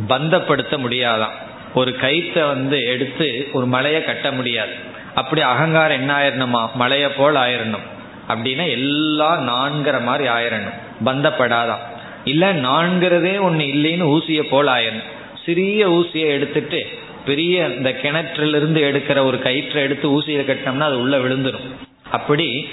பந்தப்படுத்த 0.08 0.78
முடியாதான். 0.78 1.36
ஒரு 1.74 1.96
கயிற்றை 1.96 2.44
வந்து 2.44 2.84
எடுத்து 2.84 3.48
ஒரு 3.54 3.66
மலையை 3.66 4.04
கட்ட 4.04 4.32
முடியாது. 4.32 4.72
அப்படி 5.16 5.42
அகங்காரம் 5.42 6.00
என்ன 6.00 6.18
ஆயிரணுமா? 6.18 6.74
மலையை 6.74 7.10
போல் 7.10 7.36
ஆயிரணும். 7.36 7.86
அப்படின்னா 8.30 8.70
எல்லாம் 8.70 9.50
நான்கிற 9.50 10.04
மாதிரி 10.04 10.30
ஆயிரணும். 10.30 10.74
பந்தப்படாதான். 11.06 11.80
இல்ல 12.24 12.54
நான்கிறதே 12.54 13.42
ஒன்று 13.42 13.66
இல்லைன்னு 13.66 14.20
ஊசியை 14.20 14.42
போல் 14.42 14.68
ஆயிரணும். 14.68 15.36
சிறிய 15.46 15.90
ஊசியை 15.90 16.28
எடுத்துட்டு 16.28 16.88
பெரிய 17.26 17.66
இந்த 17.66 17.90
கிணற்றிலிருந்து 18.02 18.82
எடுக்கிற 18.82 19.26
ஒரு 19.26 19.42
கயிற்றை 19.42 19.84
எடுத்து 19.84 20.22
ஊசியை 20.22 20.46
கட்டினோம்னா 20.46 20.80
அது 20.80 21.00
உள்ள 21.00 21.18
விழுந்துடும் 21.18 21.76
அப்படி 22.12 22.70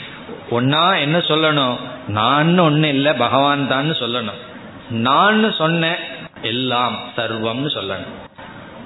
ஒன்னா 0.51 1.01
என்ன 1.01 1.19
சொல்லணும்? 1.19 1.77
நான் 2.09 2.59
ஒன்னு 2.59 2.89
இல்லை 2.89 3.13
பகவான் 3.13 3.69
தான் 3.69 3.91
சொல்லணும். 3.91 4.53
நான் 4.91 5.53
சொன்ன 5.53 5.97
எல்லாம் 6.43 6.99
சர்வம்னு 7.17 7.67
சொல்லணும். 7.67 8.23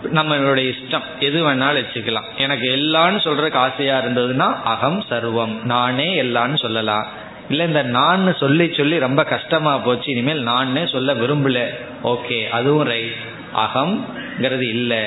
நம்மளுடைய 0.04 0.74
இஷ்டம் 0.74 1.02
எது 1.20 1.46
வேணாலும் 1.46 1.84
வச்சுக்கலாம். 1.84 2.36
எனக்கு 2.38 2.76
எல்லான்னு 2.76 3.16
சொல்றதுக்கு 3.26 3.54
ஆசையா 3.54 3.98
இருந்ததுன்னா 3.98 4.62
அகம் 4.62 5.04
சர்வம் 5.10 5.64
நானே 5.64 6.22
எல்லான்னு 6.22 6.58
சொல்லலாம். 6.58 7.06
இல்ல 7.48 7.64
இந்த 7.64 7.82
நான் 7.82 8.36
சொல்லி 8.36 8.74
சொல்லி 8.74 8.98
ரொம்ப 8.98 9.24
கஷ்டமா 9.24 9.78
போச்சு 9.78 10.10
இனிமேல் 10.10 10.42
நானே 10.42 10.86
சொல்ல 10.86 11.14
விரும்பல. 11.14 11.68
ஓகே 12.04 12.48
அதுவும் 12.48 12.86
ரைட் 12.86 13.14
அகம்ங்கிறது 13.56 14.68
இல்லை. 14.68 15.04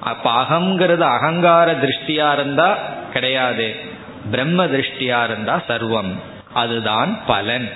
அப்ப 0.00 0.42
அகம்ங்கிறது 0.42 1.00
அகங்கார 1.00 1.72
திருஷ்டியா 1.72 2.32
இருந்தா 2.32 2.78
கிடையாது. 3.12 3.76
பிரம்ம 4.30 4.66
திருஷ்டியா 4.66 5.24
இருந்தா 5.24 5.62
சர்வம். 5.68 6.12
அதுதான் 6.52 7.18
பலன். 7.26 7.72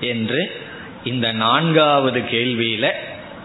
என்று 0.00 0.68
இந்த 1.04 1.32
நான்காவது 1.32 2.20
கேள்வியில 2.20 2.92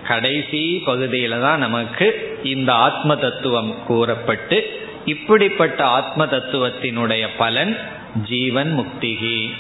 கடைசி 0.07 0.81
பகுதியில 0.85 1.41
தான் 1.41 1.59
நமக்கு 1.59 2.39
இந்த 2.43 2.73
ஆத்ம 2.73 3.15
தத்துவம் 3.15 3.83
கூறப்பட்டு 3.85 4.87
இப்படிப்பட்ட 5.05 5.85
ஆத்ம 5.85 6.25
தத்துவத்தினுடைய 6.25 7.27
பலன் 7.37 7.77
ஜீவன் 8.27 8.79
முக்திகி. 8.79 9.51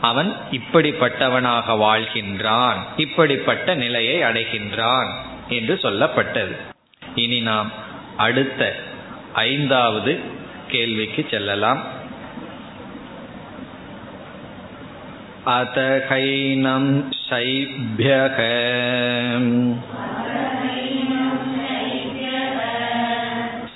அவன் 0.00 0.34
இப்படிப்பட்டவனாக 0.50 1.66
வாழ்கின்றான் 1.68 2.76
இப்படிப்பட்ட 2.96 3.74
நிலையை 3.74 4.22
அடைகின்றான் 4.22 5.08
என்று 5.48 5.78
சொல்லப்பட்டது. 5.82 6.56
இனி 7.14 7.40
நாம் 7.40 7.72
அடுத்த 8.16 8.76
ஐந்தாவது 9.32 10.20
கேள்விக்கு 10.68 11.26
செல்லலாம். 11.30 12.00
अतहैनं 15.55 16.85
शैभ्यः 17.17 18.37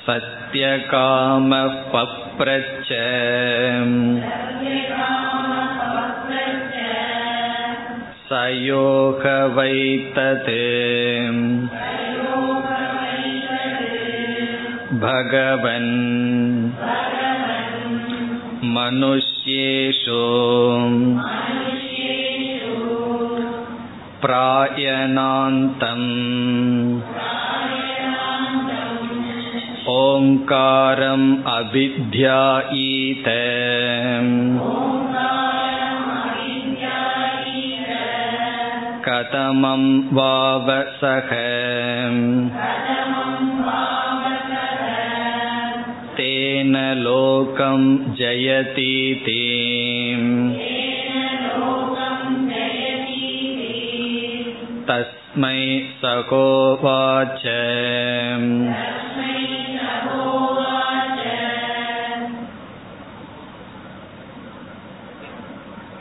सत्यकामः 0.06 1.76
पप्रच्छ 1.94 2.88
सयोग 8.32 9.26
वै 9.58 9.78
तत् 10.18 10.52
भगवन् 15.06 15.92
मनुष्येषु 18.76 20.22
प्रायणान्तम् 24.24 26.10
ओङ्कारम् 29.94 31.30
अभिध्यायीत 31.54 33.28
कथमं 39.08 39.84
वावसः 40.18 41.32
तेन 46.18 46.76
लोकं 47.06 47.82
जयतीति 48.20 49.42
तस्मै 54.86 55.60
सकोवाच 56.02 57.44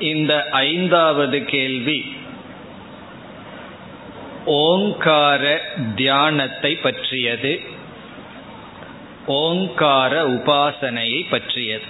இந்த 0.03 0.33
ஐந்தாவது 0.63 1.39
கேள்வி 1.45 1.99
ஓங்கார 4.61 5.43
தியானத்தை 5.97 6.73
பற்றியது 6.83 7.53
ஓங்கார 9.37 10.13
உபாசனையை 10.29 11.21
பற்றியது 11.31 11.89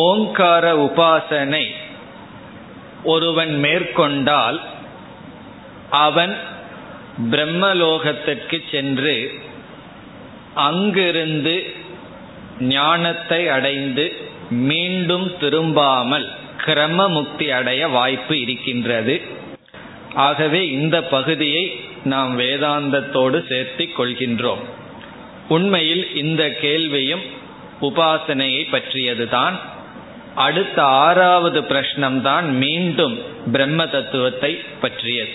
ஓங்கார 0.00 0.64
உபாசனை 0.78 1.64
ஒருவன் 3.05 3.53
மேற்கொண்டால் 3.59 4.59
அவன் 5.89 6.35
பிரம்மலோகத்திற்கு 7.31 8.57
சென்று 8.71 9.15
அங்கிருந்து 10.53 11.55
ஞானத்தை 12.59 13.41
அடைந்து 13.49 14.05
மீண்டும் 14.49 15.27
திரும்பாமல் 15.41 16.27
கிரம 16.65 17.07
முக்தி 17.07 17.51
அடைய 17.51 17.87
வாய்ப்பு 17.87 18.35
இருக்கின்றது. 18.41 19.15
ஆகவே 20.27 20.61
இந்த 20.69 20.97
பகுதியை 21.03 21.63
நாம் 22.03 22.33
வேதாந்தத்தோடு 22.39 23.39
சேர்த்து 23.47 23.85
கொள்கின்றோம். 23.97 24.63
உண்மையில் 25.47 26.05
இந்த 26.15 26.43
கேள்வியும் 26.61 27.23
உபாசனையை 27.81 28.63
பற்றியதுதான். 28.69 29.57
அடுத்த 30.35 30.83
ஆறாவது 30.83 31.61
பிரஷ்னம்தான் 31.61 32.43
மீண்டும் 32.43 33.19
பிரம்ம 33.51 33.87
தத்துவத்தை 33.87 34.59
பற்றியது. 34.81 35.31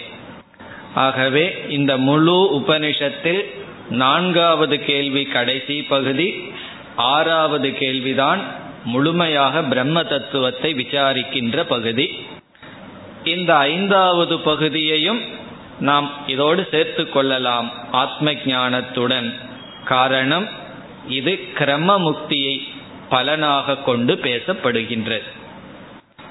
ஆகவே 0.94 1.64
இந்த 1.68 1.96
முழு 1.96 2.64
உபனிஷத்தில் 2.64 3.44
நான்காவது 3.90 4.84
கேள்வி 4.84 5.24
கடைசி 5.24 5.82
பகுதி 5.82 6.34
ஆறாவது 6.96 7.70
கேள்விதான் 7.78 8.40
முழுமையாக 8.84 9.62
பிரம்ம 9.62 10.04
தத்துவத்தை 10.04 10.74
விசாரிக்கின்ற 10.74 11.62
பகுதி. 11.62 12.18
இந்த 13.24 13.56
ஐந்தாவது 13.56 14.38
பகுதியையும் 14.38 15.20
நாம் 15.80 16.10
இதோடு 16.26 16.68
சேர்த்து 16.70 17.08
கொள்ளலாம் 17.08 17.72
ஆத்ம 17.92 18.32
ஞானத்துடன். 18.32 19.34
காரணம் 19.84 20.48
இது 21.08 21.48
கிரம 21.58 21.98
முக்தியை 21.98 22.68
பலனாக 23.10 23.76
கொண்டு 23.76 24.14
பேசப்படுகின்றது 24.14 25.28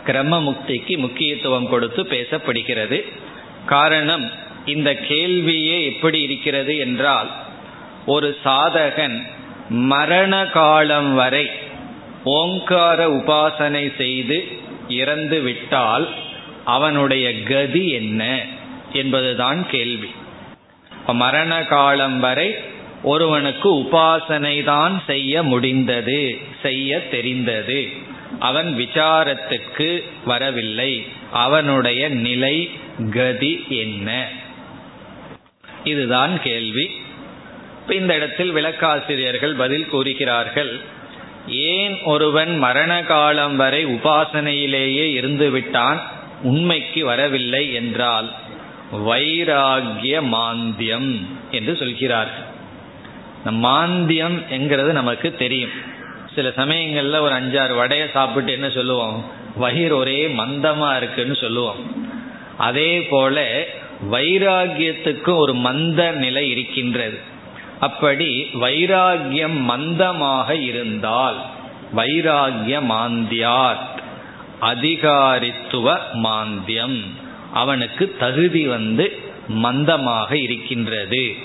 கிரம 0.05 0.37
முக்திக்கு 0.39 0.97
முக்கியத்துவம் 0.97 1.69
கொடுத்து 1.69 2.03
பேசப்படுகிறது. 2.03 2.97
காரணம் 3.65 4.31
இந்த 4.65 4.89
கேள்வியே 5.09 5.77
எப்படி 5.85 6.21
இருக்கிறது 6.21 6.77
என்றால் 6.77 7.29
ஒரு 8.05 8.37
சாதகன் 8.45 9.17
மரண 9.69 10.45
காலம் 10.45 11.13
வரை 11.13 11.49
ஓங்கார 12.23 13.07
உபாசனை 13.07 13.95
செய்து 13.95 14.37
இறந்து 14.87 15.41
விட்டால் 15.41 16.07
அவனுடைய 16.65 17.43
கதி 17.43 17.89
என்ன 17.89 18.45
என்பதுதான் 18.93 19.67
கேள்வி. 19.69 20.11
மரண 21.07 21.63
காலம் 21.65 22.19
வரை 22.19 22.49
ஒருவனுக்கு 23.03 23.73
உபாசனை 23.73 24.63
தான் 24.63 25.03
செய்ய 25.07 25.43
முடிந்தது 25.43 26.37
செய்ய 26.61 27.09
தெரிந்தது. 27.09 27.89
அவன் 28.39 28.75
விசாரத்துக்கு 28.77 30.03
வரவில்லை. 30.25 31.05
அவனுடைய 31.31 32.09
நிலை 32.09 32.69
கதி 33.11 33.65
என்ன? 33.69 34.27
இதுதான் 35.83 36.41
கேள்வி. 36.41 36.91
இந்த 37.89 38.15
இடத்தில் 38.15 38.55
விளக்காசிரியர்கள் 38.55 39.57
பதில் 39.57 39.87
கூறுகிறார்கள். 39.87 40.79
ஏன் 41.47 42.01
ஒருவன் 42.03 42.57
மரண 42.57 43.03
காலம் 43.03 43.55
வரை 43.55 43.85
உபாசனையிலேயே 43.85 45.21
இருந்துவிட்டான்? 45.21 45.99
உண்மைக்கு 46.43 47.05
வரவில்லை 47.05 47.73
என்றால் 47.73 48.31
வைராகிய 48.93 50.21
மாந்தியம் 50.21 51.25
என்று 51.51 51.75
சொல்கிறார்கள். 51.75 52.57
மாந்தியம் 53.45 54.47
என்கிறது 54.47 54.93
நமக்கு 54.93 55.35
தெரியும். 55.35 55.69
சில 56.35 56.49
சமயங்கள்ல 56.49 57.19
ஒரு 57.19 57.35
அஞ்சாறு 57.35 57.75
வடையை 57.75 58.07
சாப்பிட்டு 58.13 58.51
என்ன 58.51 58.69
சொல்லுவோம்? 58.69 59.25
வயிறு 59.55 59.97
ஒரே 59.97 60.27
மந்தமா 60.27 60.97
இருக்குன்னு 60.97 61.35
சொல்லுவோம். 61.35 62.07
அதே 62.57 63.01
போல 63.01 63.65
வைராகியத்துக்கும் 64.11 65.37
ஒரு 65.37 65.53
மந்த 65.53 66.11
நிலை 66.11 66.49
இருக்கின்றது. 66.49 67.19
அப்படி 67.79 68.47
வைராகியம் 68.53 69.59
மந்தமாக 69.69 70.49
இருந்தால் 70.49 71.37
வைராகிய 71.95 72.81
மாந்தியாத் 72.89 73.97
அதிகாரித்துவ 74.61 75.97
மாந்தியம் 76.13 77.03
அவனுக்கு 77.53 78.15
தகுதி 78.19 78.67
வந்து 78.67 79.19
மந்தமாக 79.47 80.33
இருக்கின்றது. 80.33 81.35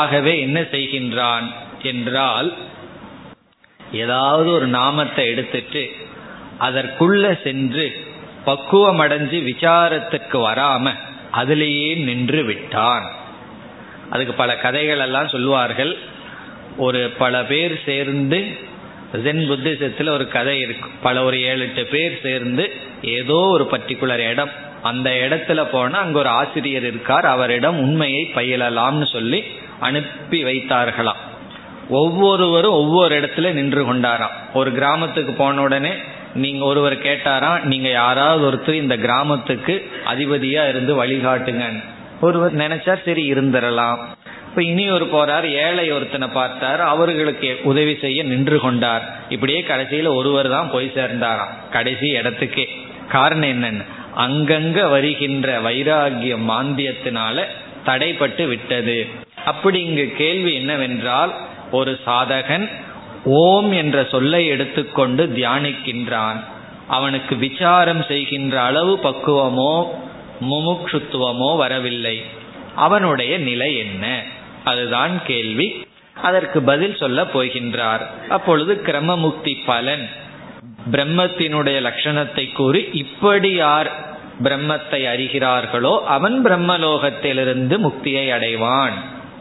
ஆகவே 0.00 0.32
என்ன 0.40 0.58
செய்கின்றான் 0.74 1.46
என்றால் 1.82 2.48
ஏதாவது 4.02 4.48
ஒரு 4.52 4.66
நாமத்தை 4.78 5.24
எடுத்துட்டு 5.32 5.82
அதற்குள்ள 6.66 7.24
சென்று 7.44 7.86
பக்குவம் 8.44 9.00
அடைஞ்சு 9.00 9.38
விசாரத்துக்கு 9.50 10.38
வராம 10.48 10.94
அதிலேயே 11.40 11.90
நின்று 12.06 12.40
விட்டான். 12.44 13.06
அதுக்கு 14.10 14.34
பல 14.40 14.50
கதைகள் 14.64 15.02
எல்லாம் 15.06 15.32
சொல்லுவார்கள். 15.34 15.92
ஒரு 16.76 17.00
பல 17.18 17.34
பேர் 17.50 17.74
சேர்ந்து 17.86 18.40
ஜென் 19.24 19.42
புத்திசத்தில் 19.48 20.10
ஒரு 20.16 20.24
கதை 20.34 20.56
இருக்கு. 20.64 20.88
பல 21.02 21.16
ஒரு 21.22 21.38
ஏழு 21.50 21.62
எட்டு 21.66 21.82
பேர் 21.94 22.14
சேர்ந்து 22.22 22.64
ஏதோ 23.16 23.38
ஒரு 23.54 23.64
பர்டிகுலர் 23.72 24.24
இடம் 24.32 24.52
அந்த 24.90 25.08
இடத்துல 25.24 25.60
போனால் 25.72 26.02
அங்கே 26.04 26.18
ஒரு 26.18 26.30
ஆசிரியர் 26.40 26.86
இருக்கார். 26.90 27.26
அவரிடம் 27.34 27.78
உண்மையை 27.78 28.22
பயிலலாம்னு 28.36 29.08
சொல்லி 29.16 29.40
அனுப்பி 29.86 30.40
வைத்தார்களாம். 30.44 31.20
ஒவ்வொருவரும் 32.00 32.78
ஒவ்வொரு 32.80 33.12
இடத்துல 33.20 33.52
நின்று 33.52 33.82
கொண்டாராம். 33.88 34.34
ஒரு 34.54 34.70
கிராமத்துக்கு 34.72 35.32
போன 35.32 35.62
உடனே 35.62 35.92
நீங்க 36.34 36.62
ஒருவர் 36.64 36.96
கேட்டாராம் 37.06 37.62
நீங்க 37.62 37.88
யாராவது 37.88 38.42
ஒருத்தர் 38.48 38.82
இந்த 38.82 38.96
கிராமத்துக்கு 38.96 39.74
அதிபதியா 40.12 40.62
இருந்து 40.68 40.92
வழிகாட்டுங்க 41.02 41.64
ஒருவர் 42.20 42.54
நினைச்சா 42.56 42.94
சரி 43.04 43.24
இருந்துடலாம். 43.32 44.00
இப்ப 44.48 44.62
இனி 44.70 44.84
ஒரு 44.90 45.06
போறார் 45.12 45.46
ஏழை 45.66 45.84
ஒருத்தனை 45.90 46.26
பார்த்தார் 46.28 46.80
அவர்களுக்கு 46.92 47.50
உதவி 47.70 47.94
செய்ய 48.00 48.18
நின்று 48.22 48.58
கொண்டார். 48.60 49.04
இப்படியே 49.28 49.60
கடைசியில 49.68 50.10
ஒருவர் 50.14 50.48
தான் 50.48 50.70
போய் 50.70 50.88
சேர்ந்தாராம் 50.94 51.54
கடைசி 51.72 52.08
இடத்துக்கே. 52.18 52.66
காரணம் 53.08 53.52
என்னன்னு 53.54 53.84
அங்கங்க 54.24 54.80
வருகின்ற 54.90 55.48
வைராகிய 55.60 56.34
மாந்தியத்தினால 56.50 57.44
தடைப்பட்டு 57.86 58.46
விட்டது. 58.46 58.98
அப்படி 59.44 59.84
இங்கு 59.84 60.12
கேள்வி 60.16 60.54
என்னவென்றால் 60.54 61.34
ஒரு 61.70 61.98
சாதகன் 62.06 62.70
ஓம் 63.24 63.72
என்ற 63.72 64.04
சொல்லை 64.04 64.46
எடுத்துக்கொண்டு 64.46 65.32
தியானிக்கின்றான். 65.36 66.44
அவனுக்கு 66.88 67.36
விசாரம் 67.36 68.04
செய்கின்ற 68.04 68.62
அளவு 68.62 68.98
பக்குவமோ 69.02 69.86
முமுட்சுத்துவமோ 70.50 71.56
வரவில்லை. 71.56 72.22
அவனுடைய 72.76 73.38
நிலை 73.38 73.76
என்ன? 73.76 74.22
அதுதான் 74.64 75.22
கேள்வி. 75.26 75.86
அதற்கு 76.22 76.62
பதில் 76.62 76.96
சொல்ல 76.96 77.22
போகின்றார். 77.22 78.00
அப்பொழுது 78.28 78.82
கிரமமுக்தி 78.86 79.56
பலன். 79.66 80.08
பிரம்மத்தினுடைய 80.90 81.90
லட்சணத்தை 81.90 82.52
கூறி 82.52 82.88
இப்படி 82.92 83.54
யார் 83.54 84.10
பிரம்மத்தை 84.42 85.06
அறிகிறார்களோ 85.06 86.00
அவன் 86.04 86.44
பிரம்மலோகத்திலிருந்து 86.44 87.78
முக்தியை 87.78 88.30
அடைவான். 88.30 88.92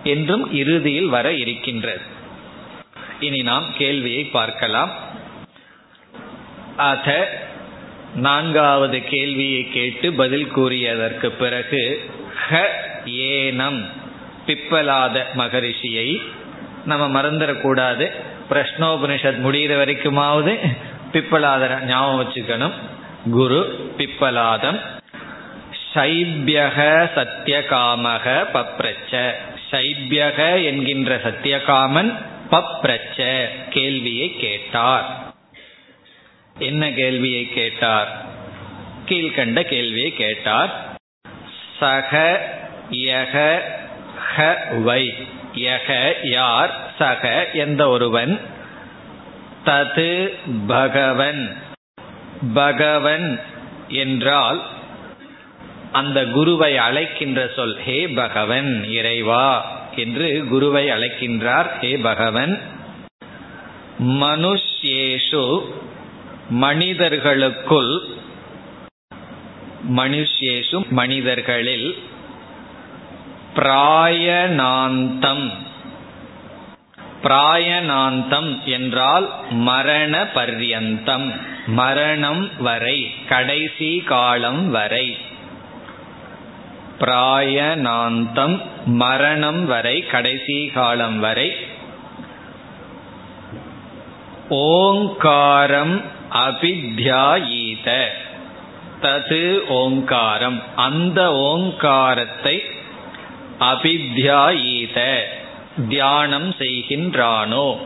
என்றும் 0.03 0.53
இறுதியில் 0.53 1.07
வர 1.07 1.33
இருக்கின்றது. 1.33 2.01
இனி 3.19 3.41
நாம் 3.41 3.65
கேள்வியை 3.77 4.23
பார்க்கலாம். 4.23 4.91
அத 6.77 7.39
நான்காவது 8.15 9.03
கேள்வியை 9.03 9.69
கேட்டு 9.69 10.13
பதில் 10.13 10.55
கூறியதற்கு 10.55 11.25
பிறகு 11.25 12.09
ஹ 12.49 12.59
ஏனம் 13.05 13.85
பிப்பலாத 14.47 15.23
மகரிஷியை 15.37 16.21
நம்ம 16.85 17.21
மறந்துடக்கூடாது. 17.21 18.11
பிரஷ்னோபனிஷத் 18.49 19.39
முடிகிற 19.39 19.75
வரைக்குமாவது 19.75 20.75
பிப்பலாதர 21.13 21.83
ஞாபகம் 21.83 22.21
வச்சுக்கணும். 22.21 22.73
குரு 23.29 23.91
பிப்பலாதம் 23.97 24.79
சைபியக 25.93 27.09
சத்தியகாமக 27.15 28.45
பப்ரச்ச. 28.53 29.31
சைபியக 29.71 30.63
என்கின்ற 30.63 31.17
சத்தியகாமன் 31.17 32.15
பப்ரச்ச 32.51 33.47
கேள்வியை 33.69 34.35
கேட்டார். 34.39 35.33
என்ன 36.59 36.91
கேள்வியை 36.91 37.53
கேட்டார்? 37.53 38.25
கீழ்கண்ட 39.05 39.61
கேள்வியை 39.61 40.13
கேட்டார். 40.13 40.99
சக 41.79 42.41
யக 42.91 43.61
ஹ 44.35 44.57
வை. 44.81 45.13
யக 45.55 46.13
யார்? 46.23 46.93
சக 46.99 47.49
எந்த 47.53 47.87
ஒருவன்? 47.87 48.39
தது 49.65 50.35
பகவன். 50.67 51.57
பகவன் 52.53 53.41
என்றால் 53.87 54.61
அந்த 55.91 56.25
குருவை 56.25 56.77
அழைக்கின்ற 56.77 57.39
சொல் 57.55 57.75
ஹே 57.85 58.07
பகவன் 58.07 58.69
இறைவா 58.91 59.47
என்று 59.95 60.27
குருவை 60.49 60.87
அழைக்கின்றார். 60.87 61.69
ஹே 61.79 61.97
பகவன் 61.97 62.53
மனுஷ்யேஷு 64.21 65.43
மனிதர்களுக்குள் 66.49 67.91
மனுஷ்யேஷு 69.95 70.79
மனிதர்களில் 70.89 71.89
பிராயநாந்தம் 73.55 75.45
பிராயநாந்தம் 77.23 78.51
என்றால் 78.65 79.27
மரண 79.51 80.13
பர்யந்தம் 80.35 81.27
மரணம் 81.79 82.49
வரை 82.57 82.97
கடைசி 83.27 83.91
காலம் 84.05 84.69
வரை. 84.69 85.05
பிராயநாந்தம் 87.01 88.61
மரணம் 88.85 89.65
வரை 89.65 90.05
கடைசி 90.05 90.71
காலம் 90.73 91.19
வரை. 91.19 91.55
ஓங்காரம் 94.49 96.01
அபித்யாயீத. 96.31 98.05
தது 99.01 99.67
ஓங்காரம். 99.67 100.63
அந்த 100.75 101.31
ஓங்காரத்தை 101.31 102.63
அபித்யாயீத. 103.59 105.19
தியானம் 105.87 106.49
செய்கின்றானோ? 106.49 107.77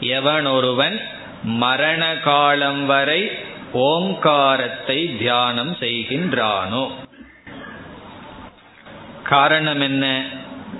எவனொருவன் 0.00 1.00
மரண 1.42 2.16
காலம் 2.16 2.86
வரை 2.86 3.30
ஓங்காரத்தை 3.72 5.16
தியானம் 5.18 5.72
செய்கின்றானோ? 5.72 6.90
காரணம் 9.24 9.80
என்ன 9.80 10.24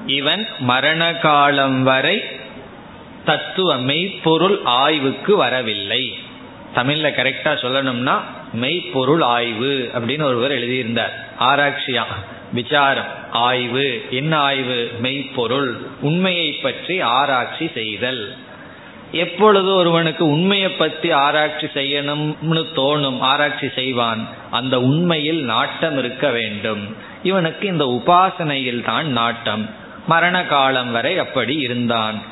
இவன் 0.06 0.46
மரண 0.58 1.14
காலம் 1.14 1.82
வரை 1.82 2.22
தத்துவ 3.24 3.76
மெய்ப்பொருள் 3.76 4.60
ஆய்வுக்கு 4.64 5.36
வரவில்லை. 5.36 6.18
தமிழ்ல 6.74 7.12
கரெக்டா 7.12 7.54
சொல்லணும்னா 7.54 8.20
மெய்ப்பொருள் 8.52 9.22
ஆய்வு 9.22 9.90
அப்படின்னு 9.94 10.22
ஒருவர் 10.22 10.50
எழுதியிருந்தார். 10.50 11.28
ஆராய்ச்சியா? 11.40 12.04
விசாரம் 12.52 13.30
ஆய்வு. 13.30 14.04
என்ன 14.10 14.36
ஆய்வு? 14.36 14.90
மெய்ப்பொருள். 15.00 15.76
உண்மையை 16.00 16.52
பற்றி 16.52 17.00
ஆராய்ச்சி 17.00 17.70
செய்தல். 17.74 18.36
எப்பொழுது 19.14 19.74
ஒருவனுக்கு 19.74 20.28
உண்மையை 20.28 20.70
பற்றி 20.70 21.10
ஆராய்ச்சி 21.10 21.66
செய்யணும்னு 21.66 22.64
தோணும் 22.76 23.18
ஆராய்ச்சி 23.18 23.68
செய்வான் 23.74 24.28
அந்த 24.50 24.80
உண்மையில் 24.80 25.44
நாட்டம் 25.44 25.98
இருக்க 25.98 26.30
வேண்டும். 26.30 26.96
இவனுக்கு 27.22 27.68
இந்த 27.68 27.84
உபாசனையில் 27.84 28.82
தான் 28.82 29.08
நாட்டம். 29.08 29.70
மரண 30.06 30.44
காலம் 30.44 30.92
வரை 30.92 31.18
அப்படி 31.18 31.56
இருந்தான். 31.56 32.22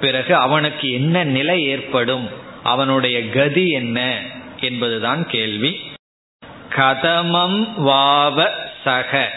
பிறகு 0.00 0.36
அவனுக்கு 0.36 0.92
என்ன 0.92 1.24
நிலை 1.24 1.64
ஏற்படும் 1.64 2.28
அவனுடைய 2.62 3.28
கதி 3.28 3.70
என்ன 3.70 4.18
என்பதுதான் 4.60 5.26
கேள்வி. 5.26 5.80
கதமம் 6.76 7.74
வாவ 7.76 8.50
சக. 8.84 9.30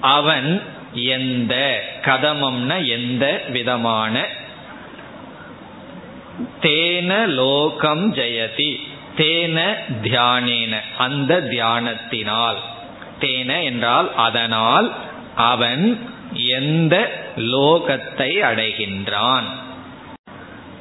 அவன் 0.00 0.62
எந்த 0.94 1.82
கதமம்னா 2.02 2.86
எந்த 2.86 3.44
விதமான 3.48 4.44
தேன 6.62 7.26
லோகம் 7.26 8.14
ஜெயதி. 8.14 8.80
தேன 9.16 9.74
தியானேன. 10.02 10.80
அந்த 10.98 11.40
தியானத்தினால். 11.40 12.56
தேன 13.20 13.62
என்றால் 13.62 14.14
அதனால் 14.14 14.94
அவன் 15.34 16.10
எந்த 16.32 17.24
லோகத்தை 17.36 18.42
அடைகின்றான். 18.42 19.44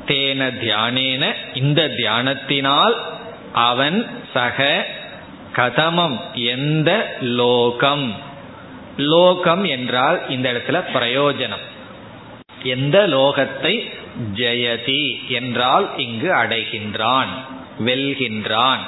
தேன 0.08 0.54
தியானேன. 0.62 1.34
இந்த 1.54 1.88
தியானத்தினால் 1.88 2.94
அவன் 3.54 4.08
சக 4.34 4.86
கதமம் 5.56 6.20
எந்த 6.34 7.18
லோகம். 7.22 8.16
லோகம் 8.98 9.64
என்றால் 9.64 10.30
இந்த 10.30 10.52
இடத்துல 10.52 10.84
பிரயோஜனம். 10.94 11.64
எந்த 12.64 13.08
லோகத்தை 13.08 14.04
ஜெயதி 14.36 15.30
என்றால் 15.30 15.88
இங்கு 15.98 16.30
அடைகின்றான் 16.36 17.32
வெல்கின்றான். 17.80 18.84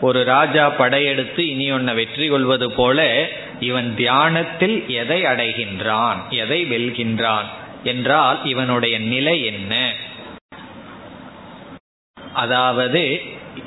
ஒரு 0.00 0.24
ராஜா 0.24 0.68
படையெடுத்து 0.68 1.48
இனி 1.48 1.72
ஒன்ன 1.72 1.94
வெற்றி 1.94 2.28
கொள்வது 2.28 2.70
போல 2.70 3.28
இவன் 3.60 3.94
தியானத்தில் 3.94 4.76
எதை 4.88 5.20
அடைகின்றான் 5.22 6.18
எதை 6.28 6.64
வெல்கின்றான் 6.64 7.48
என்றால் 7.82 8.38
இவனுடைய 8.44 8.98
நிலை 8.98 9.44
என்ன? 9.44 9.72
அதாவது 12.34 13.02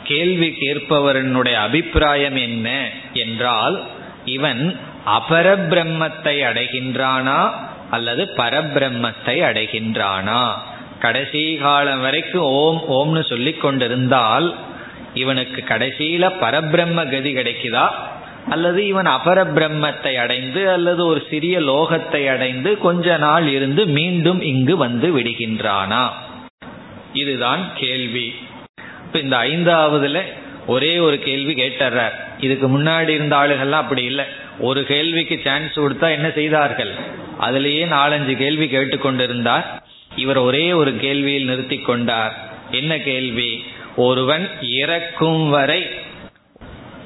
கேள்வி 0.04 0.50
கேட்பவரனுடைய 0.60 1.54
அபிப்பிராயம் 1.54 2.36
என்ன 2.36 2.92
என்றால் 3.14 3.84
இவன் 4.26 4.80
அபரபிரம்மத்தை 5.06 6.36
அடைகின்றானா 6.50 7.40
அல்லது 7.90 8.24
பரபிரம்மத்தை 8.38 9.38
அடைகின்றானா? 9.50 10.44
கடைசி 11.02 11.56
காலம் 11.56 12.02
வரைக்கும் 12.02 12.48
ஓம் 12.62 12.82
ஓம்னு 12.98 13.24
சொல்லி 13.24 13.54
கொண்டிருந்தால் 13.54 14.56
இவனுக்கு 15.14 15.64
கடைசியில 15.68 16.26
பரபிரம்ம 16.42 17.10
கதி 17.12 17.36
கிடைக்குதா? 17.36 17.86
அல்லது 18.50 18.88
இவன் 18.88 19.08
அபரபிரம்மத்தை 19.08 20.14
அடைந்து 20.16 20.72
அல்லது 20.72 21.06
ஒரு 21.06 21.28
சிறிய 21.30 21.60
லோகத்தை 21.60 22.22
அடைந்து 22.28 22.78
கொஞ்ச 22.78 23.18
நாள் 23.18 23.48
இருந்து 23.48 23.86
மீண்டும் 23.86 24.42
இங்கு 24.42 24.78
வந்து 24.78 25.20
விடுகின்றானா? 25.20 26.10
இதுதான் 27.14 27.72
கேள்வி. 27.76 28.34
இப்ப 29.06 29.20
இந்த 29.20 29.38
ஐந்தாவதுல 29.38 30.22
ஒரே 30.68 31.00
ஒரு 31.00 31.20
கேள்வி 31.20 31.54
கேட்டுறார் 31.54 32.16
இதுக்கு 32.40 32.68
முன்னாடி 32.80 33.08
இருந்த 33.08 33.36
ஆளுகள்லாம் 33.36 33.84
அப்படி 33.84 34.04
இல்லை. 34.04 34.26
ஒரு 34.60 34.86
கேள்விக்கு 34.86 35.42
சான்ஸ் 35.44 35.80
கொடுத்தா 35.80 36.12
என்ன 36.12 36.30
செய்தார்கள்? 36.30 36.92
அதுலேயே 37.42 37.84
நாலஞ்சு 37.98 38.38
கேள்வி 38.38 38.66
கேட்டுக்கொண்டிருந்தார். 38.66 39.81
இவர் 40.16 40.38
ஒரே 40.38 40.72
ஒரு 40.72 40.92
கேள்வியில் 40.92 41.46
நிறுத்தி 41.46 41.78
கொண்டார். 41.78 42.38
என்ன 42.72 42.98
கேள்வி? 42.98 43.64
ஒருவன் 43.96 44.50
இறக்கும் 44.62 45.50
வரை 45.50 45.90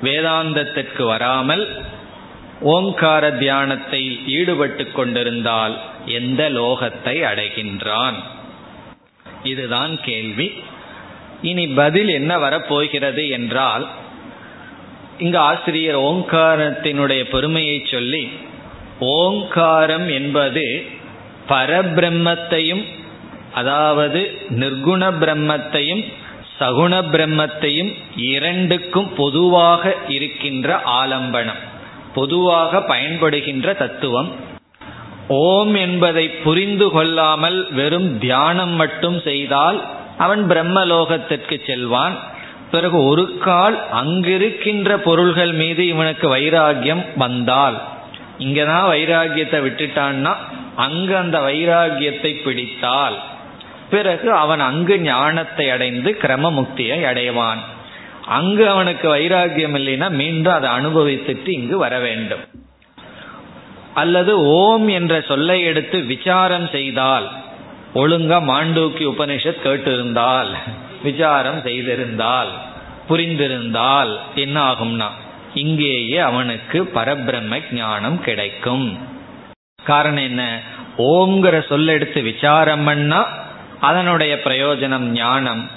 வேதாந்தத்திற்கு 0.03 1.03
வராமல் 1.05 1.83
ஓங்கார 2.61 3.31
தியானத்தை 3.31 4.19
ஈடுபட்டு 4.27 4.91
கொண்டிருந்தால் 4.91 5.81
எந்த 6.05 6.49
லோகத்தை 6.49 7.21
அடைகின்றான்? 7.21 8.13
இதுதான் 9.43 10.01
கேள்வி. 10.01 10.53
இனி 11.41 11.67
பதில் 11.67 12.07
என்ன 12.07 12.37
வரப்போகிறது 12.37 13.29
என்றால் 13.29 13.87
இங்கு 15.17 15.37
ஆசிரியர் 15.37 15.99
ஓங்காரத்தினுடைய 15.99 17.23
பெருமையை 17.23 17.85
சொல்லி 17.91 18.29
ஓங்காரம் 18.99 20.09
என்பது 20.09 20.85
பரபிரம்மத்தையும் 21.47 22.83
அதாவது 23.53 24.21
நிர்குண 24.59 25.01
பிரம்மத்தையும் 25.21 26.03
சகுண 26.59 26.93
பிரம்மத்தையும் 27.13 27.91
இரண்டுக்கும் 28.15 29.09
பொதுவாக 29.17 29.93
இருக்கின்ற 30.07 30.77
ஆலம்பனம் 31.01 31.61
பொதுவாக 32.13 32.79
பயன்படுகின்ற 32.79 33.67
தத்துவம். 33.77 34.29
ஓம் 35.27 35.73
என்பதை 35.75 36.25
புரிந்து 36.45 36.87
கொள்ளாமல் 36.89 37.57
வெறும் 37.71 38.09
தியானம் 38.19 38.75
மட்டும் 38.81 39.17
செய்தால் 39.21 39.79
அவன் 40.17 40.43
பிரம்மலோகத்திற்கு 40.49 41.55
செல்வான். 41.65 42.15
பிறகு 42.71 42.97
ஒரு 43.05 43.25
கால் 43.37 43.77
அங்கிருக்கின்ற 43.93 44.95
பொருள்கள் 44.97 45.53
மீது 45.53 45.87
இவனுக்கு 45.87 46.27
வைராகியம் 46.35 47.03
வந்தால் 47.15 47.77
இங்கதான் 48.39 48.87
வைராகியத்தை 48.93 49.59
விட்டுட்டான்னா 49.65 50.33
அங்கு 50.75 51.17
அந்த 51.17 51.39
வைராகியத்தை 51.39 52.43
பிடித்தால் 52.43 53.17
பிறகு 53.89 54.31
அவன் 54.31 54.59
அங்கு 54.59 54.99
ஞானத்தை 54.99 55.69
அடைந்து 55.69 56.17
கிரம 56.21 56.51
முக்தியை 56.51 56.99
அடைவான். 57.03 57.59
அங்கு 58.25 58.69
அவனுக்கு 58.69 59.15
வைராகியம் 59.15 59.75
இல்லைன்னா 59.75 60.09
மீண்டும் 60.09 60.53
அதை 60.53 60.69
அனுபவித்துட்டு 60.69 61.47
இங்கு 61.47 61.77
வர 61.77 61.99
வேண்டும். 61.99 62.45
அல்லது 63.93 64.45
ஓம் 64.45 64.87
என்ற 64.87 65.21
சொல்லை 65.21 65.61
எடுத்து 65.61 66.01
விசாரம் 66.01 66.69
செய்தால் 66.69 67.31
ஒழுங்கா 67.95 68.39
மாண்டூக்கி 68.51 69.03
உபனிஷத் 69.05 69.63
கேட்டிருந்தால் 69.63 70.47
விசாரம் 71.03 71.59
செய்திருந்தால் 71.63 72.47
புரிந்திருந்தால் 73.09 74.17
என்ன 74.35 74.71
ஆகும்னா 74.71 75.07
இங்கேயே 75.53 76.17
அவனுக்கு 76.17 76.89
பரபிரம்ம 76.95 77.73
ஞானம் 77.73 78.21
கிடைக்கும். 78.21 79.13
காரணம் 79.85 80.23
என்ன? 80.23 80.59
ஓம்ங்கிற 80.97 81.67
சொல்ல 81.67 81.91
எடுத்து 81.91 82.21
விசாரம் 82.21 82.83
பண்ணா 82.83 83.27
அதனுடைய 83.79 84.39
பிரயோஜனம் 84.43 85.07
ஞானம். 85.13 85.69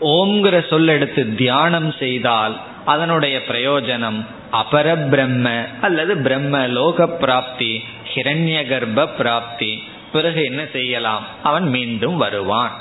ஓம்ங்கிற 0.00 0.68
சொல்ல 0.68 0.92
எடுத்து 0.92 1.34
தியானம் 1.34 1.92
செய்தால் 1.92 2.60
அதனுடைய 2.84 3.38
பிரயோஜனம் 3.48 4.24
அபர 4.52 5.08
பிரம்ம 5.08 5.64
அல்லது 5.80 6.16
பிரம்ம 6.16 6.66
லோக 6.66 7.06
பிராப்தி 7.06 7.84
ஹிரண்ய 8.14 8.66
கர்ப்ப 8.66 9.06
பிராப்தி. 9.06 9.82
பிறகு 10.12 10.44
என்ன 10.44 10.66
செய்யலாம்? 10.72 11.26
அவன் 11.42 11.68
மீண்டும் 11.68 12.16
வருவான். 12.16 12.72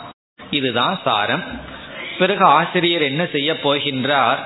இதுதான் 0.52 1.00
சாரம். 1.04 1.44
பிறகு 2.20 2.46
ஆசிரியர் 2.46 3.02
என்ன 3.02 3.26
செய்ய 3.26 3.54
போகின்றார்? 3.54 4.38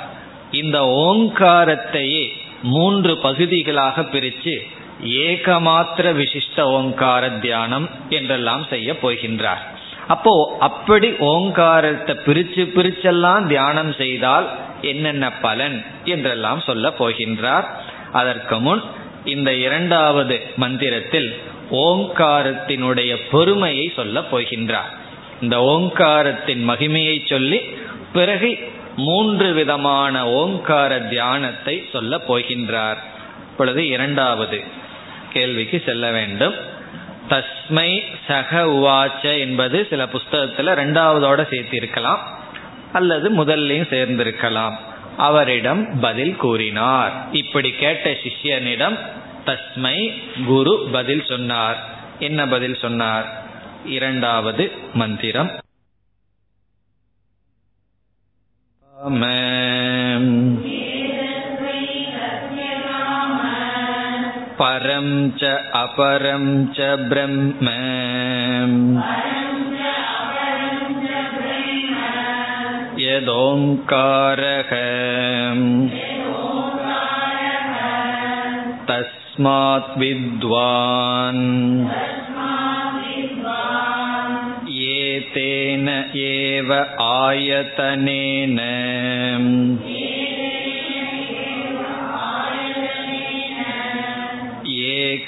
இந்த 0.52 0.82
ஓங்காரத்தையே 0.82 2.28
மூன்று 2.64 3.18
பகுதிகளாக 3.18 4.04
பிரித்து 4.04 4.66
ஏகமாத்திர 5.04 6.08
விசிஷ்ட 6.14 6.62
ஓங்கார 6.62 7.30
தியானம் 7.30 7.90
என்றெல்லாம் 8.10 8.66
செய்ய 8.70 8.94
போகின்றார். 9.02 9.64
அப்போ 10.08 10.56
அப்படி 10.60 11.10
ஓங்காரத்தை 11.18 12.16
பிரிச்சு 12.26 12.64
பிரிச்செல்லாம் 12.78 13.48
தியானம் 13.48 13.94
செய்தால் 13.94 14.48
என்னென்ன 14.82 15.32
பலன் 15.32 15.86
என்றெல்லாம் 16.06 16.62
சொல்ல 16.62 16.90
போகின்றார். 16.90 17.66
அதற்கு 18.12 18.60
முன் 18.60 18.82
இந்த 19.24 19.54
இரண்டாவது 19.54 20.40
மந்திரத்தில் 20.56 21.30
ஓங்காரத்தினுடைய 21.72 23.12
பொறுமையை 23.32 23.92
சொல்ல 23.96 24.20
போகின்றார். 24.32 24.92
இந்த 25.42 25.58
ஓங்காரத்தின் 25.60 26.64
மகிமையை 26.70 27.26
சொல்லி 27.26 27.60
பிறகு 28.14 28.58
மூன்று 28.96 29.54
விதமான 29.54 30.28
ஓங்கார 30.30 31.00
தியானத்தை 31.00 31.76
சொல்ல 31.92 32.18
போகின்றார். 32.28 32.98
இப்பொழுது 33.52 33.88
இரண்டாவது 33.88 34.64
கேள்விக்கு 35.34 35.82
செல்ல 35.86 36.12
வேண்டும். 36.12 36.54
தஸ்மை 37.30 38.04
சக 38.28 38.64
உவாச்ச 38.64 39.40
என்பது 39.40 39.88
சில 39.90 40.06
புஸ்தகத்துல 40.06 40.76
ரெண்டாவதோட 40.76 41.46
சேர்த்திருக்கலாம். 41.50 42.18
அல்லது 42.94 43.46
முதல்லையும் 43.46 43.90
சேர்ந்திருக்கலாம். 43.90 44.76
அவரிடம் 45.18 46.00
பதில் 46.00 46.36
கூறினார். 46.36 47.28
இப்படி 47.32 47.72
கேட்ட 47.72 48.10
சிஷ்யனிடம் 48.10 49.00
தஸ்மை 49.46 50.14
குரு 50.46 50.90
பதில் 50.92 51.26
சொன்னார். 51.26 51.78
என்ன 52.20 52.48
பதில் 52.48 52.78
சொன்னார்? 52.82 53.44
இரண்டாவது 53.86 54.72
மந்திரம். 54.94 55.52
பரம் 64.59 65.17
ச 65.41 65.51
அபரம் 65.83 66.51
ச 66.77 66.89
பிரம்ம 67.11 67.69
यदोङ्कारः 73.05 74.71
तस्मात् 78.89 79.93
विद्वान् 80.01 81.45
एतेन 84.95 85.89
एव 86.27 86.73
आयतनेन 87.07 88.59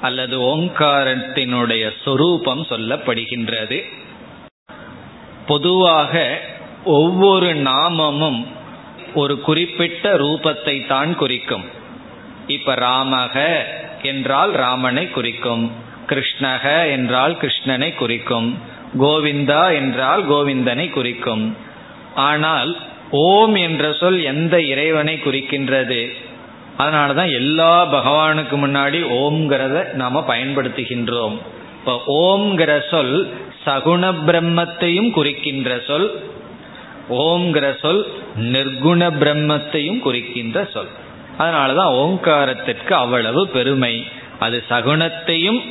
அல்லது 0.00 0.36
ஓங்காரத்தினுடைய 0.50 1.84
சொரூபம் 2.04 2.62
சொல்லப்படுகின்றது 2.70 3.78
பொதுவாக 5.46 6.14
ஒவ்வொரு 6.96 7.50
நாமமும் 7.66 8.40
ஒரு 9.14 9.34
குறிப்பிட்ட 9.40 10.12
ரூபத்தை 10.16 10.76
தான் 10.86 11.12
குறிக்கும் 11.14 11.66
இப்ப 12.46 12.74
ராமக 12.82 13.36
என்றால் 14.05 14.51
ராமனை 14.51 15.09
குறிக்கும். 15.09 15.71
கிருஷ்ணக 16.07 16.91
என்றால் 16.91 17.37
கிருஷ்ணனை 17.41 17.95
குறிக்கும். 17.95 18.57
கோவிந்தா 18.99 19.73
என்றால் 19.73 20.29
கோவிந்தனை 20.29 20.89
குறிக்கும். 20.89 21.57
ஆனால் 22.15 22.77
ஓம் 23.11 23.55
என்ற 23.55 23.93
சொல் 23.93 24.23
எந்த 24.23 24.61
இறைவனை 24.61 25.15
குறிக்கின்றது? 25.15 26.01
அதனாலதான் 26.77 27.31
எல்லா 27.33 27.73
பகவானுக்கு 27.93 28.55
முன்னாடி 28.57 28.99
ஓம்ங்கிறத 29.19 29.93
நாம 29.93 30.23
பயன்படுத்துகின்றோம். 30.27 31.37
இப்போ 31.79 31.93
ஓம்ங்கிற 32.07 32.89
சொல் 32.89 33.33
சகுண 33.65 34.13
பிரம்மத்தையும் 34.25 35.11
குறிக்கின்ற 35.11 35.79
சொல். 35.87 36.07
ஓம்ங்கிற 37.09 37.79
சொல் 37.79 38.01
நிர்குண 38.39 39.09
பிரம்மத்தையும் 39.19 39.99
குறிக்கின்ற 39.99 40.67
சொல். 40.73 40.91
அதனாலதான் 41.39 41.93
ஓங்காரத்திற்கு 42.03 42.91
அவ்வளவு 42.91 43.47
பெருமை. 43.47 44.07
அது 44.39 44.63
சகுணத்தையும் 44.69 45.61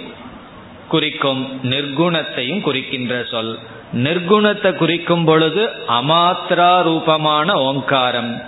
குறிக்கும் 0.89 1.61
நிர்குணத்தையும் 1.63 2.61
குறிக்கின்ற 2.61 3.25
சொல். 3.31 3.59
நிர்குணத்தை 3.95 4.75
குறிக்கும் 4.75 5.25
பொழுது 5.25 5.71
அமாத்ரா 5.89 6.83
ரூபமான 6.83 7.53
ஓங்காரம். 7.53 8.43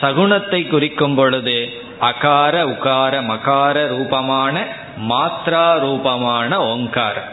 சகுணத்தை 0.00 0.68
குறிக்கும் 0.68 1.14
பொழுது 1.14 1.82
அகார 2.00 2.54
உகார 2.64 3.14
மகார 3.22 3.86
ரூபமான 3.86 4.66
மாத்ரா 5.08 5.78
ரூபமான 5.78 6.58
ஓங்காரம். 6.60 7.28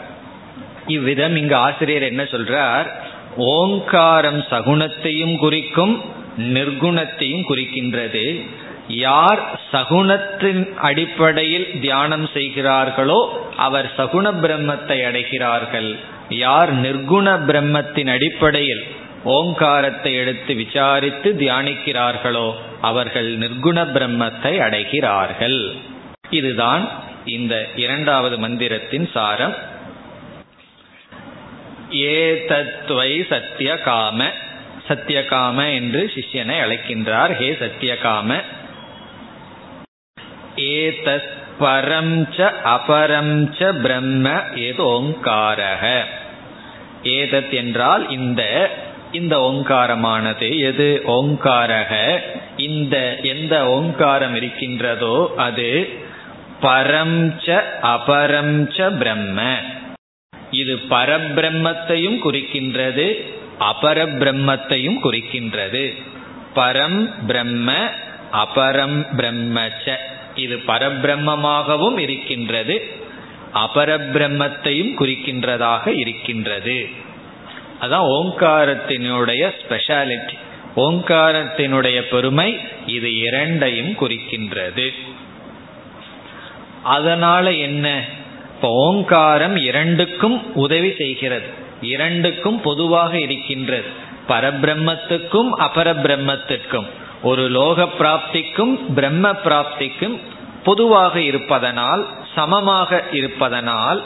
இவ்விதம் 0.86 1.36
இங்கு 1.36 1.56
ஆசிரியர் 1.56 2.02
என்ன 2.02 2.22
சொல்றார்? 2.22 2.86
ஓங்காரம் 3.36 4.40
சகுணத்தையும் 4.50 5.38
குறிக்கும் 5.38 6.04
நிர்குணத்தையும் 6.38 7.44
குறிக்கின்றது. 7.48 8.24
யார் 8.88 9.40
சகுணத்தின் 9.72 10.62
அடிப்படையில் 10.88 11.80
தியானம் 11.80 12.28
செய்கிறார்களோ 12.32 13.20
அவர் 13.56 13.88
சகுண 13.96 14.26
பிரம்மத்தை 14.44 14.98
அடைகிறார்கள். 15.08 15.90
யார் 16.28 16.72
நிர்குண 16.80 17.26
பிரம்மத்தின் 17.48 18.10
அடிப்படையில் 18.14 18.84
ஓங்காரத்தை 19.24 20.14
எடுத்து 20.14 20.54
விசாரித்து 20.54 21.28
தியானிக்கிறார்களோ 21.32 22.48
அவர்கள் 22.80 23.30
நிர்குண 23.38 23.78
பிரம்மத்தை 23.96 24.52
அடைகிறார்கள். 24.66 25.60
இதுதான் 26.30 26.88
இந்த 27.24 27.54
இரண்டாவது 27.74 28.36
மந்திரத்தின் 28.38 29.08
சாரம். 29.14 29.56
ஏதத்வை 31.92 33.10
சத்தியகாம 33.32 34.20
சத்தியகாம 34.88 35.58
என்று 35.74 36.12
சிஷ்யனை 36.14 36.56
அழைக்கின்றார். 36.64 37.32
ஹே 37.40 37.56
சத்தியகாம 37.60 38.36
ஏதத் 40.58 41.28
பரம் 41.60 42.28
ச 42.36 42.52
அபரம் 42.64 43.52
ச 43.58 43.80
பிரம்ம 43.80 44.30
ஏதோங்காரக. 44.54 46.04
ஏதத் 47.02 47.50
என்றால் 47.50 48.08
இந்த. 48.08 48.70
இந்த 49.12 49.36
ஓங்காரமானது 49.38 50.58
எது? 50.58 51.02
ஓங்காரக. 51.06 52.18
இந்த 52.56 53.18
எந்த 53.22 53.66
ஓங்காரம் 53.66 54.34
இருக்கின்றதோ 54.34 55.32
அது 55.36 55.88
பரம் 56.62 57.32
ச 57.46 57.62
அபரம் 57.82 58.70
ச 58.76 58.96
பிரம்ம. 58.96 59.56
இது 60.50 60.76
பரபிரம்மத்தையும் 60.90 62.18
குறிக்கின்றது 62.24 63.34
அபரபிரம்மத்தையும் 63.60 64.98
குறிக்கின்றது. 65.02 66.02
பரம் 66.54 67.10
பிரம்ம 67.26 67.72
அபரம் 68.32 69.06
பிரம்மச்ச. 69.16 69.96
இது 70.38 70.56
பரபிரம்மமாகவும் 70.56 71.98
இருக்கின்றது. 71.98 72.86
அபரபிரம்மத்தையும் 73.54 74.94
குறிக்கின்றதாக 74.98 75.96
இருக்கின்றது. 75.96 76.88
அதான் 77.80 78.06
ஓங்காரத்தினுடைய 78.18 79.52
ஸ்பெஷாலிட்டி 79.60 80.36
ஓங்காரத்தினுடைய 80.76 82.00
பெருமை 82.00 82.58
இது 82.86 83.18
இரண்டையும் 83.18 83.94
குறிக்கின்றது. 84.00 84.88
அதனால 86.82 87.52
என்ன? 87.52 88.04
இப்போ 88.54 88.68
ஓங்காரம் 88.68 89.56
இரண்டுக்கும் 89.56 90.54
உதவி 90.54 90.94
செய்கிறது. 90.98 91.46
இரண்டுக்கும் 91.80 92.60
பொதுவாக 92.60 93.18
இருக்கின்றது. 93.18 93.88
பரபிரம்மத்துக்கும் 94.28 95.50
அபரபிரம்மத்திற்கும். 95.58 96.86
ஒரு 97.22 97.48
லோக 97.48 97.88
பிராப்திக்கும் 97.98 98.92
பிரம்ம 98.94 99.30
பிராப்திக்கும் 99.30 100.20
பொதுவாக 100.64 101.20
இருப்பதனால் 101.20 102.06
சமமாக 102.34 103.04
இருப்பதனால் 103.12 104.04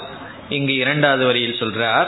இங்கு 0.48 0.74
இரண்டாவது 0.74 1.26
வரியில் 1.26 1.60
சொல்றார் 1.60 2.06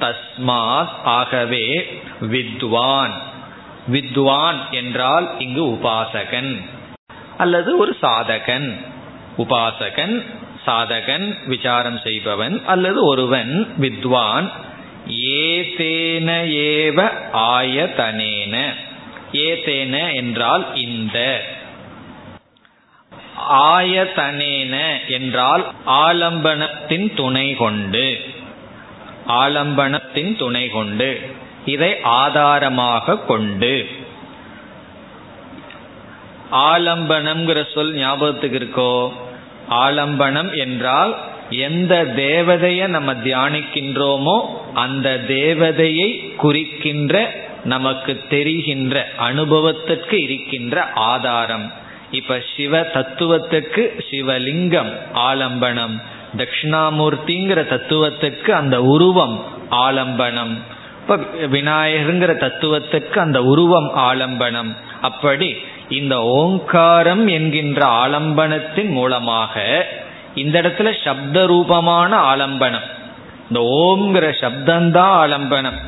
தஸ்மாத் 0.00 0.88
ஆகவே 1.04 2.00
வித்வான். 2.20 3.12
வித்வான் 3.86 4.70
என்றால் 4.70 5.30
இங்கு 5.38 5.64
உபாசகன் 5.64 6.64
அல்லது 7.38 7.78
ஒரு 7.78 7.96
சாதகன். 8.02 8.74
உபாசகன் 9.38 10.24
சாதகன் 10.66 11.36
விசாரம் 11.46 11.98
செய்பவன் 11.98 12.62
அல்லது 12.66 13.04
ஒருவன் 13.06 13.74
வித்வான். 13.76 14.50
ஏதேன 15.10 16.30
ஏவ 16.48 17.10
ஆயதனேன. 17.32 18.74
ஏதேன 19.34 20.14
என்றால் 20.14 20.74
இந்த. 20.74 21.44
ஆயதனேன 23.50 24.76
என்றால் 25.08 25.72
ஆலம்பனத்தின் 25.86 27.14
துணை 27.14 27.54
கொண்டு. 27.54 28.20
ஆலம்பனத்தின் 29.28 30.36
துணை 30.36 30.68
கொண்டு. 30.68 31.20
இதை 31.64 32.00
ஆதாரமாக 32.02 33.18
கொண்டு. 33.18 33.88
ஆலம்பனம்ங்கிற 36.52 37.72
சொல் 37.74 37.94
ஞாபகத்துக்கு 37.94 38.58
இருக்கோ? 38.58 39.12
ஆலம்பனம் 39.70 40.56
என்றால் 40.58 41.16
எந்த 41.50 42.04
தேவதையை 42.16 42.86
நம்ம 42.86 43.14
தியானிக்கின்றோமோ 43.14 44.36
அந்த 44.74 45.24
தேவதையை 45.28 46.34
குறிக்கின்ற 46.34 47.42
நமக்கு 47.64 48.20
தெரிகின்ற 48.28 49.08
அனுபவத்திற்கு 49.16 50.22
இருக்கின்ற 50.22 50.92
ஆதாரம். 50.92 51.72
இப்ப 52.10 52.42
சிவ 52.56 52.80
தத்துவத்துக்கு 52.80 54.00
சிவலிங்கம் 54.10 54.92
ஆலம்பனம். 55.14 56.02
தட்சிணாமூர்த்திங்கிற 56.36 57.60
தத்துவத்துக்கு 57.66 58.50
அந்த 58.50 58.82
உருவம் 58.82 59.44
ஆலம்பனம். 59.70 60.58
இப்ப 61.00 61.16
விநாயகருங்கிற 61.52 62.32
தத்துவத்துக்கு 62.36 63.18
அந்த 63.18 63.42
உருவம் 63.42 63.96
ஆலம்பனம். 63.96 64.76
அப்படி 65.00 65.56
இந்த 65.88 66.22
ஓங்காரம் 66.22 67.26
என்கின்ற 67.26 67.86
ஆலம்பனத்தின் 67.86 68.88
மூலமாக 68.88 69.86
இந்த 70.34 70.62
இடத்துல 70.62 71.04
சப்த 71.04 71.46
ரூபமான 71.46 72.36
ஆலம்பனம். 72.36 72.86
இந்த 73.50 73.60
ஓம்ங்கிற 73.60 74.22
சப்தந்தான் 74.22 75.14
ஆலம்பனம். 75.24 75.78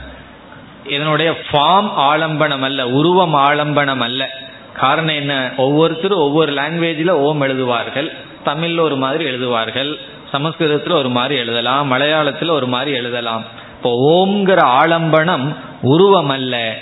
இதனுடைய 0.88 1.30
ஃபார்ம் 1.30 1.90
ஆலம்பனம் 1.96 2.60
அல்ல 2.60 2.88
உருவம் 2.88 3.34
ஆலம்பனம் 3.34 3.98
அல்ல 3.98 4.44
காரணம் 4.74 5.14
என்ன? 5.14 5.50
ஒவ்வொருத்தரும் 5.56 6.18
ஒவ்வொரு 6.18 6.52
லாங்குவேஜில் 6.52 7.10
ஓம் 7.10 7.42
எழுதுவார்கள் 7.42 8.12
தமிழில் 8.42 8.78
ஒரு 8.78 8.96
மாதிரி 8.96 9.24
எழுதுவார்கள் 9.24 9.98
சமஸ்கிருதத்தில் 10.32 10.92
ஒரு 10.92 11.08
மாதிரி 11.08 11.40
எழுதலாம் 11.40 11.92
மலையாளத்தில் 11.92 12.50
ஒரு 12.50 12.66
மாதிரி 12.66 12.96
எழுதலாம். 12.96 13.44
இப்போ 13.76 13.90
ஓம்ங்கிற 13.90 14.60
ஆலம்பனம் 14.82 15.56
உருவம் 15.82 16.28
அல்ல 16.28 16.78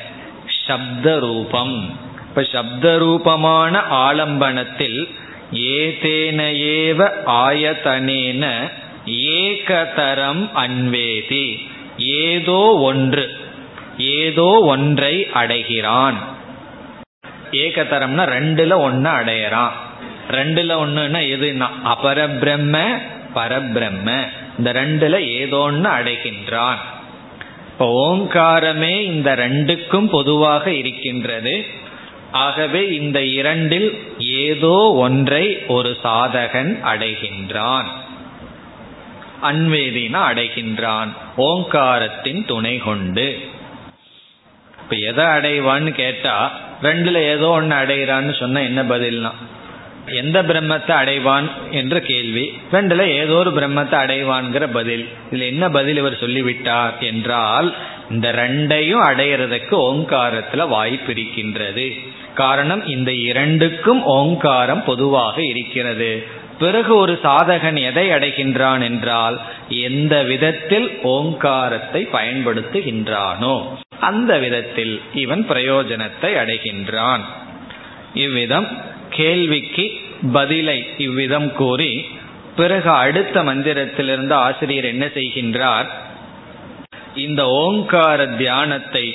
சப்த 0.67 1.19
ரூபம் 1.19 1.97
இப்ப 2.29 2.43
சப்த 2.43 2.99
ரூபமான 2.99 3.81
ஆலம்பனத்தில் 3.91 5.09
ஏதேன 5.53 6.41
ஏவ 6.53 7.11
ஆயதனேன 7.27 8.45
ஏகதரம் 9.39 10.53
அன்வேதி 10.53 11.67
ஏதோ 11.97 12.61
ஒன்று. 12.91 13.44
ஏதோ 13.99 14.61
ஒன்றை 14.63 15.31
அடைகிறான். 15.31 16.19
ஏகதரம்னா 17.51 18.25
ரெண்டுல 18.25 18.77
ஒன்னு 18.77 19.11
அடையறான். 19.11 19.71
ரெண்டுல 20.31 20.73
ஒண்ணுன்னா 20.73 21.21
எதுனா 21.21 21.67
அபரபிரம்ம 21.85 22.99
பரபிரம்ம. 23.35 24.21
இந்த 24.59 24.73
ரெண்டுல 24.73 25.27
ஏதோ 25.27 25.57
ஒன்னு 25.57 25.89
அடைகின்றான். 25.89 26.77
இப்போ 27.69 28.15
ஓங்காரமே 28.15 29.01
இந்த 29.01 29.35
ரெண்டுக்கும் 29.37 30.09
பொதுவாக 30.09 30.73
இருக்கின்றது. 30.73 31.65
ஆகவே 32.33 32.95
இந்த 32.95 33.25
இரண்டில் 33.25 34.03
ஏதோ 34.19 34.93
ஒன்றை 34.97 35.59
ஒரு 35.69 35.97
சாதகன் 36.05 36.79
அடைகின்றான். 36.85 37.85
அன்வேதினா 39.43 40.19
அடைகின்றான். 40.33 41.09
ஓங்காரத்தின் 41.37 42.47
துணை 42.47 42.79
கொண்டு. 42.79 43.53
இப்ப 44.97 45.23
எதை 45.23 45.25
அடைவான்னு 45.25 45.91
கேட்டா 45.91 46.53
ரெண்டுல 46.83 47.15
ஏதோ 47.15 47.49
ஒன்னு 47.49 47.75
அடைகிறான்னு 47.75 48.39
சொன்னா 48.39 48.61
என்ன 48.61 48.83
பதில்னா? 48.83 49.31
எந்த 50.07 50.43
பிரம்மத்தை 50.43 50.95
அடைவான் 51.03 51.49
என்ற 51.71 52.01
கேள்வி 52.01 52.53
ரெண்டுல 52.73 53.07
ஏதோ 53.07 53.33
ஒரு 53.33 53.51
பிரம்மத்தை 53.51 53.97
அடைவான்கிற 54.05 54.73
பதில். 54.73 55.09
இதுல 55.33 55.47
என்ன 55.47 55.69
பதில் 55.69 55.97
இவர் 55.97 56.19
சொல்லிவிட்டார் 56.19 56.99
என்றால் 57.01 57.75
இந்த 58.11 58.33
ரெண்டையும் 58.33 59.05
அடையிறதுக்கு 59.05 59.75
ஓங்காரத்துல 59.89 60.69
வாய்ப்பு 60.69 61.13
இருக்கின்றது. 61.13 61.93
காரணம் 62.35 62.87
இந்த 62.87 63.13
இரண்டுக்கும் 63.13 64.03
ஓங்காரம் 64.03 64.85
பொதுவாக 64.85 65.43
இருக்கிறது. 65.43 66.43
பிறகு 66.59 66.97
ஒரு 66.97 67.19
சாதகன் 67.23 67.79
எதை 67.85 68.09
அடைகின்றான் 68.09 68.83
என்றால் 68.83 69.41
எந்த 69.69 70.23
விதத்தில் 70.23 70.99
ஓங்காரத்தை 71.03 72.09
பயன்படுத்துகின்றானோ. 72.13 73.55
அந்த 74.01 74.39
விதத்தில் 74.39 75.01
இவன் 75.15 75.47
பிரயோஜனத்தை 75.49 76.31
அடைகின்றான். 76.43 77.21
இவ்விதம் 78.15 78.69
கேள்விக்கு 79.11 79.91
பதிலை 80.33 80.87
இவ்விதம் 80.97 81.53
கூறி 81.53 82.07
பிறகு 82.57 82.91
அடுத்த 82.91 83.43
மந்திரத்திலிருந்து 83.43 84.33
ஆசிரியர் 84.33 84.85
என்ன 84.85 85.07
செய்கின்றார்? 85.07 85.87
இந்த 87.15 87.49
ஓங்கார 87.49 88.27
தியானத்தை 88.27 89.15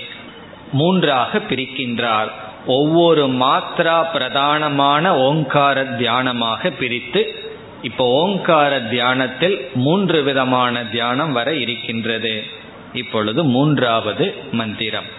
மூன்றாக 0.72 1.40
பிரிக்கின்றார். 1.50 2.28
ஒவ்வொரு 2.66 3.28
மாத்ரா 3.28 4.06
பிரதானமான 4.14 5.10
ஓங்கார 5.10 5.84
தியானமாக 5.84 6.72
பிரித்து 6.80 7.48
இப்போ 7.82 8.06
ஓங்கார 8.06 8.80
தியானத்தில் 8.80 9.70
மூன்று 9.74 10.24
விதமான 10.24 10.84
தியானம் 10.84 11.32
வர 11.32 11.54
இருக்கின்றது. 11.54 12.58
இப்பொழுது 12.93 13.41
மூன்றாவது 13.45 14.27
மந்திரம் 14.53 15.11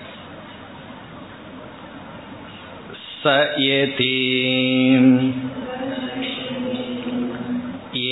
சயதி 3.23 4.13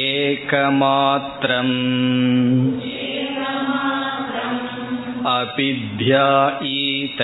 ஏகமாத்திரம் 0.05 1.75
अभिध्यायीत 5.33 7.21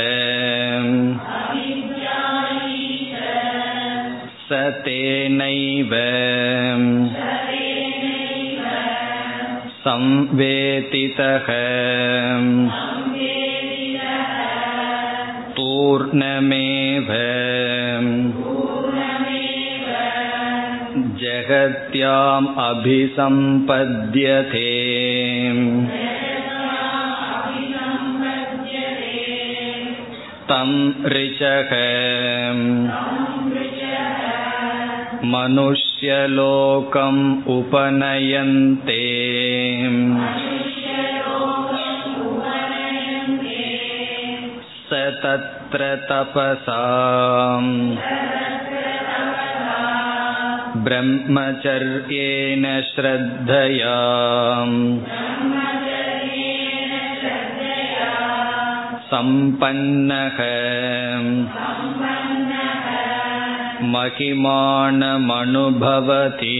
स 4.46 4.60
तेनैव 4.86 5.94
संवेतितः 9.84 11.48
पूर्णमेव 15.58 17.08
जगत्याम् 21.24 22.48
अभिसम्पद्यते 22.58 24.68
तं 30.52 30.72
ऋचः 31.16 31.74
मनुष्यलोकम् 36.04 37.22
उपनयन्ते 37.56 39.04
स 44.90 45.00
तत्र 45.24 45.88
तपसा 46.10 46.82
ब्रह्मचर्येण 50.88 52.66
श्रद्धया 52.92 53.96
सम्पन्नः 59.12 60.40
महिमानमनुभवति 63.92 66.58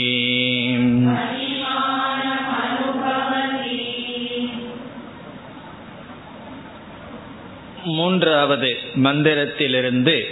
மூன்றாவது 7.90 8.78
மந்திரத்திலிருந்து 9.04 10.28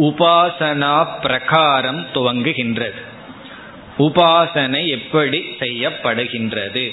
உபாசனா 0.00 1.20
பிரகாரம் 1.20 2.06
துவங்குகின்றது 2.14 3.00
உபாசனை 3.98 4.88
எப்படி 4.88 5.44
செய்யப்படுகின்றது 5.58 6.92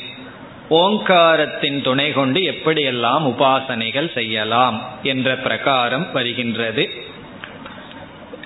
ஓங்காரத்தின் 0.76 1.82
துணை 1.82 2.12
கொண்டு 2.12 2.44
எப்படியெல்லாம் 2.44 3.26
உபாசனைகள் 3.26 4.14
செய்யலாம் 4.14 4.82
என்ற 5.04 5.38
பிரகாரம் 5.38 6.12
வருகின்றது 6.12 7.09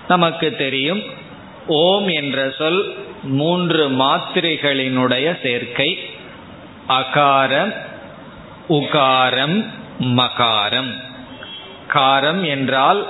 நமக்கு 0.08 0.54
தெரியும் 0.54 1.02
ஓம் 1.66 2.08
என்ற 2.08 2.50
சொல் 2.58 2.96
மூன்று 3.22 3.90
மாத்திரைகளினுடைய 3.90 5.40
சேர்க்கை. 5.42 5.98
அகாரம் 6.88 7.74
உகாரம் 8.68 9.66
மகாரம். 10.00 10.92
காரம் 11.94 12.46
என்றால் 12.46 13.06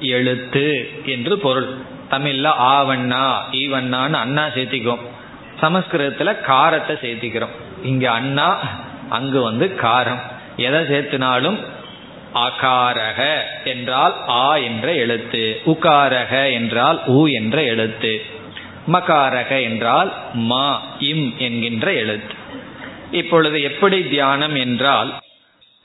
எழுத்து 0.00 0.90
என்று 1.06 1.38
பொருள். 1.38 1.68
தமிழ்ல 2.10 2.50
ஆவண்ணா 2.60 3.34
ஈவண்ணான்னு 3.52 4.12
அண்ணா 4.12 4.44
சேர்த்திக்கும் 4.46 4.98
சமஸ்கிருதத்துல 5.60 6.40
காரத்தை 6.40 6.96
சேர்த்திக்கிறோம். 6.96 7.56
இங்க 7.82 8.10
அண்ணா 8.10 8.58
அங்கு 9.08 9.42
வந்து 9.42 9.76
காரம். 9.82 10.20
எதை 10.56 10.80
சேர்த்தினாலும் 10.80 11.58
அகாரக 12.44 13.20
என்றால் 13.64 14.14
ஆ 14.28 14.56
என்ற 14.56 14.86
எழுத்து 14.94 15.44
உகாரக 15.66 16.32
என்றால் 16.52 16.98
உ 17.06 17.20
என்ற 17.38 17.56
எழுத்து 17.62 18.12
மகாரக 18.92 19.50
என்றால் 19.62 20.10
மா 20.50 20.68
இம் 21.10 21.26
என்கின்ற 21.38 21.86
எழுத்து. 21.92 22.34
இப்பொழுது 23.10 23.62
எப்படி 23.62 23.98
தியானம் 24.08 24.54
என்றால் 24.54 25.10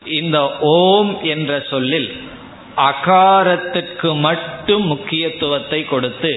இந்த 0.01 0.38
ஓம் 0.60 1.12
என்ற 1.24 1.51
சொல்லில் 1.70 2.10
அகாரத்துக்கு 2.89 4.10
மட்டும் 4.20 4.86
முக்கியத்துவத்தை 4.86 5.80
கொடுத்து 5.86 6.34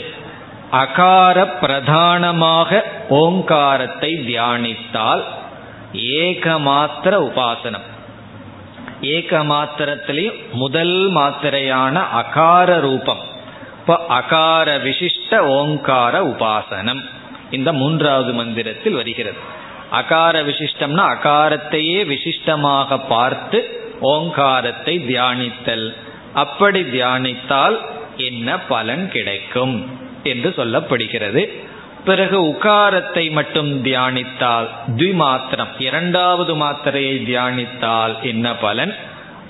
அகார 0.71 1.47
பிரதானமாக 1.61 2.71
ஓங்காரத்தை 3.09 4.11
தியானித்தால் 4.29 5.23
ஏகமாத்திர 6.21 7.15
உபாசனம். 7.29 7.87
ஏக 9.01 9.39
மாத்திரத்திலையும் 9.39 10.51
முதல் 10.53 11.13
மாத்திரையான 11.15 12.03
அகார 12.13 12.81
ரூபம். 12.81 13.19
இப்போ 13.81 14.05
அகார 14.09 14.79
விசிஷ்ட 14.79 15.39
ஓங்கார 15.39 16.25
உபாசனம். 16.25 17.01
இந்த 17.51 17.73
மூன்றாவது 17.73 18.33
மந்திரத்தில் 18.33 18.95
வருகிறது. 18.95 19.37
அகார 19.91 20.43
விசிஷ்டம்னா 20.43 21.17
அகாரத்தையே 21.17 22.05
விசிஷ்டமாக 22.05 23.01
பார்த்து 23.09 23.91
ஓங்காரத்தை 24.01 24.99
தியானித்தல். 24.99 25.95
அப்படி 26.35 26.81
தியானித்தால் 26.81 27.77
என்ன 28.17 28.61
பலன் 28.61 29.11
கிடைக்கும்? 29.11 30.05
என்று 30.23 30.55
சொல்லப்படுகிறது. 30.57 31.65
பிறகு 32.07 32.39
உகாரத்தை 32.47 33.31
மட்டும் 33.31 33.85
தியானித்தால் 33.85 34.69
மாத்திரம் 35.15 35.69
இரண்டாவது 35.79 36.53
மாத்திரையை 36.57 37.17
தியானித்தால் 37.23 38.15
என்ன 38.23 38.55
பலன்? 38.57 38.95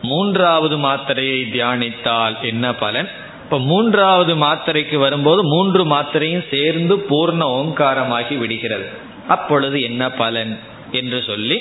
மூன்றாவது 0.02 0.76
மாத்திரையை 0.78 1.40
தியானித்தால் 1.52 2.34
என்ன 2.40 2.74
பலன்? 2.74 3.08
இப்ப 3.44 3.58
மூன்றாவது 3.58 4.34
மாத்திரைக்கு 4.36 4.96
வரும்போது 4.96 5.44
மூன்று 5.44 5.82
மாத்திரையும் 5.84 6.44
சேர்ந்து 6.50 6.96
பூர்ண 7.10 7.42
ஓங்காரமாகி 7.58 8.38
விடுகிறது. 8.38 8.88
அப்பொழுது 9.28 9.82
என்ன 9.82 10.10
பலன் 10.10 10.58
என்று 10.92 11.22
சொல்லி 11.26 11.58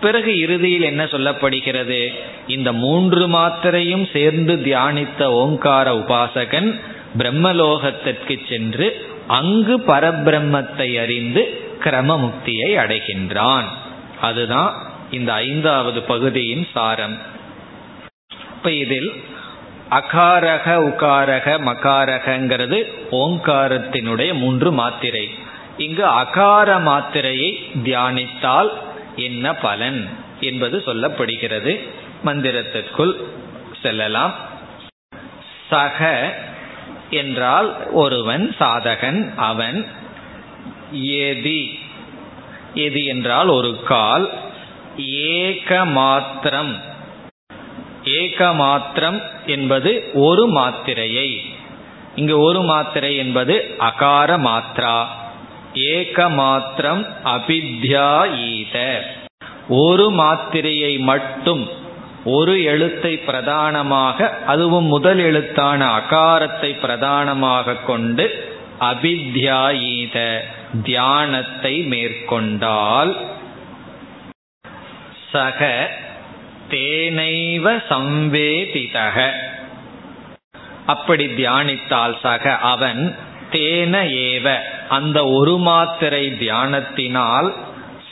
பிறகு 0.00 0.38
இறுதியில் 0.38 0.82
என்ன 0.82 1.04
சொல்லப்படுகிறது? 1.04 2.00
இந்த 2.46 2.72
மூன்று 2.72 3.28
மாத்திரையும் 3.28 4.06
சேர்ந்து 4.12 4.54
தியானித்த 4.54 5.24
ஓங்கார 5.24 5.94
உபாசகன் 5.94 6.70
பிரம்மலோகத்திற்கு 7.18 8.34
சென்று 8.48 8.88
அங்கு 9.28 9.78
பரபிரம்மத்தை 9.78 11.00
அறிந்து 11.00 11.60
கிரமமுக்தியை 11.80 12.76
அடைகின்றான். 12.76 13.64
அதுதான் 14.20 14.74
இந்த 15.10 15.32
ஐந்தாவது 15.32 16.02
பகுதியின் 16.02 16.66
சாரம். 16.72 17.18
இப்ப 18.56 18.70
இதில் 18.70 19.22
அகாரக 19.90 20.64
உகாரக 20.64 21.58
மகாரகங்கிறது 21.60 22.92
ஓங்காரத்தினுடைய 23.10 24.34
மூன்று 24.34 24.72
மாத்திரை. 24.72 25.30
இங்கு 25.76 26.04
அகார 26.04 26.78
மாத்திரையை 26.78 27.56
தியானித்தால் 27.84 28.68
என்ன 29.16 29.54
பலன் 29.54 30.08
என்பது 30.40 30.82
சொல்லப்படுகிறது. 30.86 31.88
மந்திரத்திற்குள் 32.24 33.12
செல்லலாம். 33.82 34.34
சக 35.70 36.32
என்றால் 37.14 37.90
ஒருவன் 37.90 38.54
சாதகன் 38.60 39.34
அவன் 39.34 39.86
எதி. 40.94 41.78
எதி 42.74 43.04
என்றால் 43.04 43.48
ஒரு 43.48 43.82
கால். 43.82 44.30
ஏகமாத்திரம். 44.98 46.74
ஏகமாத்திரம் 48.04 49.22
என்பது 49.46 50.10
ஒரு 50.14 50.52
மாத்திரையை. 50.52 51.38
இங்கு 52.16 52.40
ஒரு 52.40 52.62
மாத்திரை 52.62 53.16
என்பது 53.16 53.74
அகார 53.78 54.38
மாத்ரா. 54.38 55.04
ஏகமாத்திரம் 55.74 57.06
அபித்யாயீத 57.24 59.00
ஒரு 59.68 60.10
மாத்திரையை 60.10 60.98
மட்டும் 60.98 61.68
ஒரு 62.24 62.62
எழுத்தை 62.62 63.16
பிரதானமாக 63.16 64.38
அதுவும் 64.46 64.84
முதல் 64.84 65.18
எழுத்தான 65.18 65.86
அகாரத்தை 65.86 66.80
பிரதானமாக 66.80 67.74
கொண்டு 67.74 68.52
அபித்யாயீத 68.80 70.40
தியானத்தை 70.82 71.82
மேற்கொண்டால் 71.82 73.16
சக 75.32 75.90
தேனைவ 76.68 77.76
சம்வேதிதக. 77.76 79.30
அப்படி 80.86 81.26
தியானித்தால் 81.26 82.16
சக 82.22 82.56
அவன் 82.56 83.16
தேன 83.50 83.94
ஏவ. 84.08 84.56
அந்த 84.88 85.24
ஒரு 85.26 85.58
மாத்திரை 85.58 86.32
தியானத்தினால் 86.32 87.54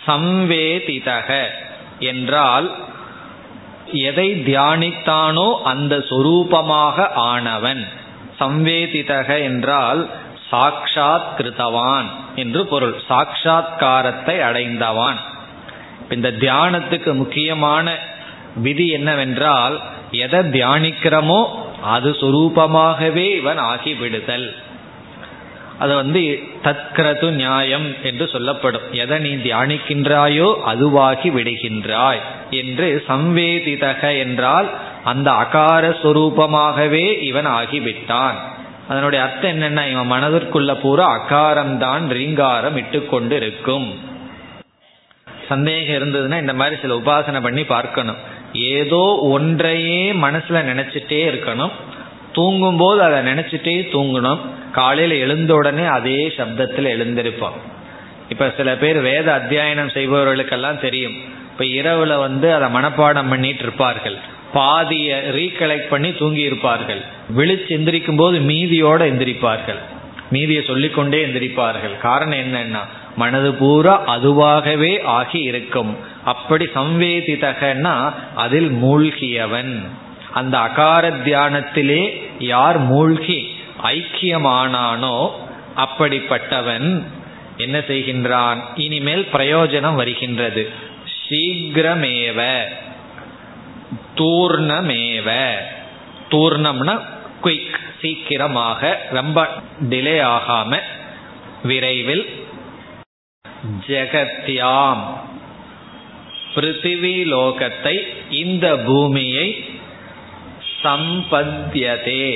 சம்வேதிதக 0.06 1.44
என்றால் 1.98 2.74
எதை 3.93 4.34
தியானித்தானோ 4.34 5.61
அந்த 5.62 5.97
சொரூபமாக 5.97 7.09
ஆனவன். 7.14 7.86
சம்வேதிதக 8.40 9.43
என்றால் 9.43 10.11
சாக்ஷாத் 10.51 11.30
கிருத்தவான் 11.38 12.05
என்று 12.34 12.66
பொருள். 12.66 12.95
சாட்சா்காரத்தை 13.09 14.40
அடைந்தவான். 14.40 15.16
இந்த 16.11 16.30
தியானத்துக்கு 16.30 17.14
முக்கியமான 17.14 17.99
விதி 18.57 18.88
என்னவென்றால் 18.88 19.80
எதை 20.11 20.40
தியானிக்கிறோமோ 20.40 21.45
அது 21.82 22.11
சுரூபமாகவே 22.11 23.36
இவன் 23.36 23.59
ஆகிவிடுதல். 23.59 24.57
அது 25.82 25.92
வந்து 26.00 26.22
தத்கிரது 26.64 27.28
நியாயம் 27.40 27.86
என்று 28.08 28.24
சொல்லப்படும். 28.32 28.86
எதை 29.02 29.18
நீ 29.18 29.32
தியானிக்கின்றாயோ 29.46 30.48
அதுவாகி 30.72 31.30
விடுகின்றாய் 31.36 32.22
என்று 32.60 32.88
சம்வேதிதக 33.10 34.02
என்றால் 34.24 34.68
அந்த 35.04 35.28
அகார 35.42 35.84
சுரூபமாகவே 36.02 37.06
இவன் 37.30 37.48
ஆகிவிட்டான். 37.58 38.38
அதனுடைய 38.90 39.20
அர்த்தம் 39.24 39.52
என்னன்னா 39.54 39.84
இவன் 39.92 40.12
மனதிற்குள்ள 40.12 40.72
பூரா 40.82 41.06
அகாரம்தான் 41.18 42.06
ரீங்காரம் 42.18 42.78
இட்டுக்கொண்டு 42.82 43.36
இருக்கும் 43.40 43.88
சந்தேகம் 45.48 45.96
இருந்ததுன்னா 45.98 46.36
இந்த 46.44 46.54
மாதிரி 46.60 46.76
சில 46.82 46.94
உபாசனை 47.00 47.40
பண்ணி 47.46 47.64
பார்க்கணும். 47.72 48.20
ஏதோ 48.74 49.02
ஒன்றையே 49.34 50.02
மனசுல 50.24 50.60
நினைச்சிட்டே 50.70 51.20
இருக்கணும். 51.30 51.72
தூங்கும்போது 52.32 53.02
அதை 53.02 53.32
நினைச்சிட்டே 53.32 53.76
தூங்கணும். 53.92 54.38
காலையில 54.72 55.14
எழுந்த 55.14 55.54
உடனே 55.54 55.84
அதே 55.84 56.32
சப்தத்தில் 56.36 56.92
எழுந்திருப்பான் 56.94 57.58
இப்ப 58.28 58.52
சில 58.56 58.76
பேர் 58.76 59.00
வேத 59.00 59.42
அத்தியாயனம் 59.42 59.94
செய்பவர்களுக்கெல்லாம் 59.94 60.80
தெரியும். 60.80 61.16
இப்ப 61.52 61.64
இரவுல 61.64 62.18
வந்து 62.18 62.54
அதை 62.54 62.68
மனப்பாடம் 62.74 63.28
பண்ணிட்டு 63.28 63.62
இருப்பார்கள். 63.62 64.16
பாதிய 64.54 65.22
ரீகலெக்ட் 65.34 65.88
பண்ணி 65.88 66.12
தூங்கி 66.12 66.40
இருப்பார்கள். 66.40 67.00
விழிச்சு 67.36 67.68
எந்திரிக்கும் 67.68 68.16
போது 68.16 68.38
மீதியோட 68.38 69.00
எந்திரிப்பார்கள். 69.00 69.78
மீதியை 70.30 70.62
சொல்லிக்கொண்டே 70.66 71.24
எந்திரிப்பார்கள். 71.26 71.98
காரணம் 72.00 72.38
என்னன்னா 72.38 72.78
மனது 73.16 73.54
பூரா 73.54 74.16
அதுவாகவே 74.16 75.02
ஆகி 75.02 75.38
இருக்கும். 75.38 75.96
அப்படி 76.24 76.68
சம்வேதிதகன்னா 76.74 78.12
அதில் 78.34 78.70
மூழ்கியவன். 78.70 79.80
அந்த 80.32 80.58
அகார 80.58 81.10
தியானத்திலே 81.10 82.22
யார் 82.38 82.78
மூழ்கி 82.78 83.54
ஐக்கியமானானோ 83.82 85.30
அப்படிப்பட்டவன் 85.76 87.04
என்ன 87.56 87.78
செய்கின்றான்? 87.78 88.62
இனிமேல் 88.74 89.28
பிரயோஜனம் 89.32 89.94
வருகின்றது. 89.94 90.70
சீக்கிரமேவ. 91.28 92.62
தூர்ணமேவ. 94.16 95.54
தூர்ணம்னா 96.30 97.02
குயிக் 97.42 97.78
சீக்கிரமாக 98.00 99.06
ரொம்ப 99.10 99.48
டிலே 99.88 100.24
ஆகாம 100.24 100.78
விரைவில். 101.62 102.46
ஜெகத்யாம். 103.86 105.02
பிருத்திவி 106.54 107.24
லோகத்தை 107.24 108.00
இந்த 108.30 108.76
பூமியை 108.76 109.64
சம்பத்தியதே 110.84 112.26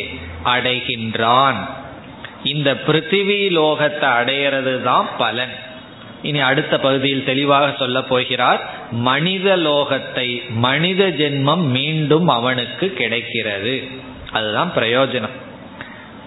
அடைகின்றான். 0.44 1.61
இந்த 2.44 2.74
பிருத்திவி 2.86 3.38
லோகத்தை 3.51 4.09
அடையிறது 4.20 4.82
தான் 4.82 5.09
பலன். 5.18 5.55
இனி 6.22 6.40
அடுத்த 6.40 6.78
பகுதியில் 6.78 7.24
தெளிவாக 7.24 7.74
சொல்ல 7.78 8.03
போகிறார் 8.03 8.61
மனித 8.90 9.57
லோகத்தை 9.57 10.28
மனித 10.51 11.09
ஜென்மம் 11.09 11.64
மீண்டும் 11.70 12.28
அவனுக்கு 12.28 12.92
கிடைக்கிறது. 12.92 13.74
அதுதான் 14.32 14.72
பிரயோஜனம். 14.76 15.36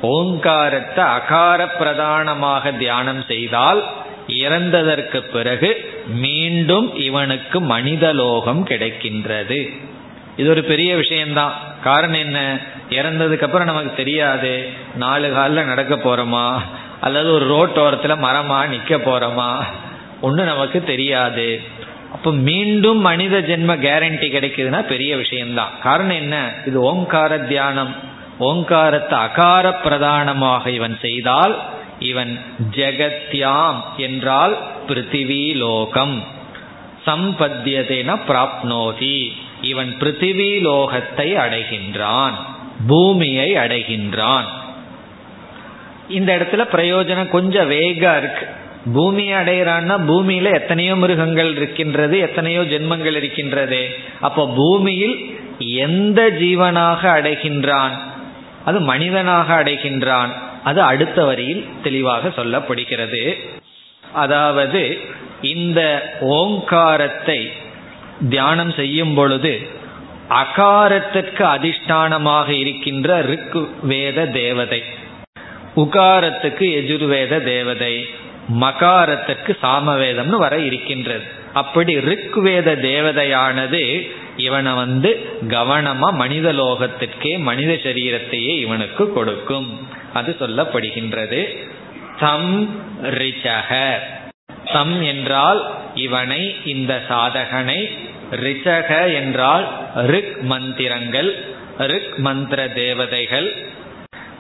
ஓங்காரத்தை 0.01 1.03
அகார 1.05 1.67
பிரதானமாக 1.67 2.72
தியானம் 2.72 3.24
செய்தால் 3.28 3.84
இறந்ததற்கு 4.28 5.20
பிறகு 5.32 5.70
மீண்டும் 6.07 6.88
இவனுக்கு 6.95 7.59
மனித 7.61 8.13
லோகம் 8.13 8.67
கிடைக்கின்றது. 8.67 9.59
இது 10.40 10.50
ஒரு 10.50 10.64
பெரிய 10.64 10.96
விஷயம்தான். 10.96 11.54
காரணம் 11.84 12.20
என்ன? 12.20 12.60
இறந்ததுக்கு 12.90 13.42
அப்புறம் 13.42 13.68
நமக்கு 13.68 13.94
தெரியாது. 13.96 14.70
நாலு 14.96 15.34
காலில் 15.34 15.66
நடக்க 15.66 15.96
போறோமா? 15.96 16.60
அல்லது 17.02 17.32
ஒரு 17.32 17.46
ரோட்டோரத்தில் 17.54 18.24
மரமா 18.24 18.68
நிற்க 18.68 18.98
போறோமா? 18.98 19.64
ஒன்றும் 20.22 20.46
நமக்கு 20.46 20.84
தெரியாது. 20.84 21.62
அப்போ 22.12 22.32
மீண்டும் 22.32 23.00
மனித 23.00 23.40
ஜென்ம 23.40 23.76
கேரண்டி 23.78 24.28
கிடைக்குதுன்னா 24.30 24.82
பெரிய 24.82 25.16
விஷயம்தான். 25.16 25.70
காரணம் 25.84 26.16
என்ன? 26.16 26.54
இது 26.66 26.80
ஓங்கார 26.80 27.40
தியானம். 27.40 27.96
ஓங்காரத்தை 28.40 29.20
அகார 29.20 29.76
பிரதானமாக 29.84 30.70
இவன் 30.70 30.98
செய்தால் 31.02 31.60
இவன் 32.00 32.40
ஜெகத்யாம் 32.72 33.82
என்றால் 33.98 34.58
பிருத்திவி 34.88 35.56
லோகம். 35.56 36.24
சம்பத்தியதேன 37.06 38.20
பிராப்னோதி. 38.28 39.32
இவன் 39.62 39.95
பிருத்திவி 39.99 40.49
லோகத்தை 40.62 41.36
அடைகின்றான் 41.36 42.32
பூமியை 42.88 43.55
அடைகின்றான். 43.55 44.43
இந்த 46.10 46.38
இடத்துல 46.38 46.66
பிரயோஜனம் 46.72 47.28
கொஞ்சம் 47.28 47.72
வேகா 47.72 48.18
இருக்கு. 48.18 48.45
பூமியை 48.93 49.39
அடைகிறான்னா 49.39 49.95
பூமியில 50.07 50.53
எத்தனையோ 50.53 50.95
மிருகங்கள் 50.95 51.55
இருக்கின்றது 51.55 52.20
எத்தனையோ 52.20 52.62
ஜென்மங்கள் 52.62 53.16
இருக்கின்றது. 53.16 53.95
அப்போ 54.20 54.53
பூமியில் 54.55 55.39
எந்த 55.57 56.30
ஜீவனாக 56.30 57.22
அடைகின்றான்? 57.22 57.91
அது 58.66 58.80
மனிதனாக 58.80 59.64
அடைகின்றான். 59.64 60.28
அது 60.64 60.82
அடுத்த 60.82 61.26
வரியில் 61.26 61.66
தெளிவாக 61.84 62.28
சொல்லப்படுகிறது. 62.28 63.38
அதாவது 64.14 64.99
இந்த 65.41 66.12
ஓங்காரத்தை 66.22 67.49
தியானம் 68.30 68.72
செய்யும் 68.72 69.13
பொழுது 69.13 69.67
அகாரத்திற்கு 70.30 71.43
அதிஷ்டானமாக 71.43 72.49
இருக்கின்ற 72.49 73.22
ரிக்கு 73.24 73.67
வேத 73.82 74.26
தேவதை 74.26 74.84
உகாரத்துக்கு 75.76 76.65
எஜுர்வேத 76.80 77.43
தேவதை 77.43 78.09
மகாரத்திற்கு 78.59 79.57
சாமவேதம்னு 79.63 80.36
வர 80.36 80.57
இருக்கின்றது. 80.57 81.24
அப்படி 81.53 81.97
ரிக்வேத 81.97 82.76
தேவதையானது 82.82 84.09
இவனை 84.38 84.72
வந்து 84.72 85.30
கவனமா 85.47 86.13
மனித 86.13 86.53
லோகத்திற்கே 86.53 87.39
மனித 87.39 87.74
சரீரத்தையே 87.74 88.59
இவனுக்கு 88.59 89.13
கொடுக்கும். 89.13 89.88
அது 90.13 90.36
சொல்லப்படுகின்றது. 90.39 91.67
தம் 92.20 92.80
ரிச்சக. 93.03 93.99
தம் 94.74 95.01
என்றால் 95.01 95.76
இவனை 95.95 96.55
இந்த 96.65 97.01
சாதகனை 97.09 98.07
ரிச்சக 98.32 99.14
என்றால் 99.14 99.72
ரிக் 99.96 100.42
மந்திரங்கள் 100.42 101.44
ரிக் 101.78 102.18
மந்திர 102.18 102.68
தேவதைகள். 102.68 103.56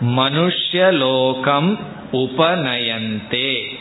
மனுஷ்யலோகம் 0.05 1.79
உபநயந்தே. 2.11 3.77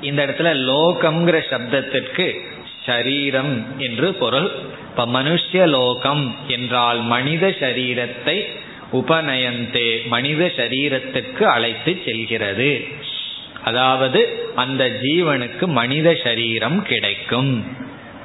இந்த 0.00 0.26
இடத்துல 0.26 0.52
லோகம்ங்கிற 0.70 1.40
சப்தத்திற்கு 1.50 2.40
ஷரீரம் 2.86 3.62
என்று 3.78 4.14
பொருள். 4.14 4.50
இப்ப 4.90 5.06
மனுஷ்யலோகம் 5.06 6.30
என்றால் 6.46 7.00
மனித 7.00 7.48
சரீரத்தை 7.48 8.44
உபநயந்தே 8.92 10.06
மனித 10.06 10.50
சரீரத்திற்கு 10.56 11.42
அழைத்து 11.42 11.98
செல்கிறது. 12.04 12.86
அதாவது 13.64 14.50
அந்த 14.54 14.88
ஜீவனுக்கு 15.02 15.66
மனித 15.66 16.18
சரீரம் 16.24 16.82
கிடைக்கும். 16.82 17.80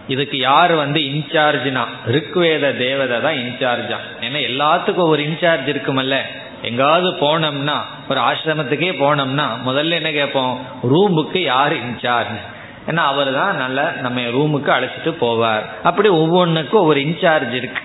இதுக்கு 0.08 0.38
யார் 0.38 0.72
வந்து 0.72 1.00
இன்சார்ஜ்னா? 1.00 1.86
ருக்வேத 2.08 2.78
தேவதை 2.78 3.22
தான் 3.22 3.34
இன்சார்ஜா. 3.34 3.98
ஏன்னா 4.22 4.40
எல்லாத்துக்கும் 4.50 5.08
ஒரு 5.08 5.24
இன்சார்ஜ் 5.24 5.70
இருக்குமல்ல. 5.74 6.18
எங்காவது 6.62 7.10
போனோம்னா 7.12 7.78
ஒரு 8.10 8.20
ஆசிரமத்துக்கே 8.20 8.92
போனோம்னா 9.02 9.48
முதல்ல 9.66 9.90
என்ன 9.90 10.12
கேட்போம்? 10.12 10.66
ரூமுக்கு 10.84 11.38
யார் 11.38 11.74
இன்சார்ஜ்? 11.74 12.40
ஏன்னா 12.88 12.96
அவர் 12.96 13.34
தான் 13.34 13.56
நல்ல 13.56 13.96
நம்ம 14.02 14.22
ரூமுக்கு 14.22 14.70
அழைச்சிட்டு 14.70 15.16
போவார். 15.22 15.62
அப்படி 15.84 16.10
ஒவ்வொன்றுக்கும் 16.10 16.80
ஒவ்வொரு 16.80 17.00
இன்சார்ஜ் 17.00 17.54
இருக்கு. 17.54 17.82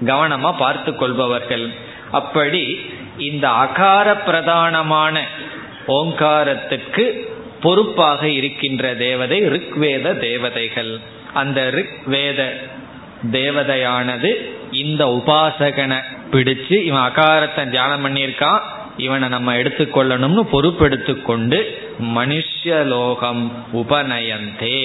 கவனமா 0.00 0.52
பார்த்து 0.58 0.96
கொள்பவர்கள். 0.96 1.70
அப்படி 2.10 2.90
இந்த 3.18 3.48
அகார 3.48 4.16
பிரதானமான 4.26 5.20
ஓங்காரத்துக்கு 5.86 7.32
பொறுப்பாக 7.64 8.28
இருக்கின்ற 8.28 8.94
தேவதை 8.94 9.38
ரிக்வேத 9.54 10.06
தேவதைகள். 10.18 10.92
அந்த 11.34 11.60
ருக்வேத 11.70 12.40
தேவதையானது 13.32 14.30
இந்த 14.70 15.02
உபாசகனை 15.18 15.98
பிடிச்சு 16.32 16.76
இவன் 16.84 17.06
அகாரத்தை 17.10 17.62
தியானம் 17.68 18.04
பண்ணியிருக்கான். 18.04 18.62
இவனை 18.96 19.28
நம்ம 19.28 19.54
எடுத்துக்கொள்ளணும்னு 19.56 20.42
பொறுப்பெடுத்து 20.52 21.14
கொண்டு 21.22 21.58
மனுஷலோகம் 22.16 23.44
உபநயந்தே. 23.72 24.82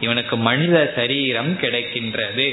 இவனுக்கு 0.00 0.36
மனித 0.36 0.92
சரீரம் 0.96 1.52
கிடைக்கின்றது. 1.60 2.48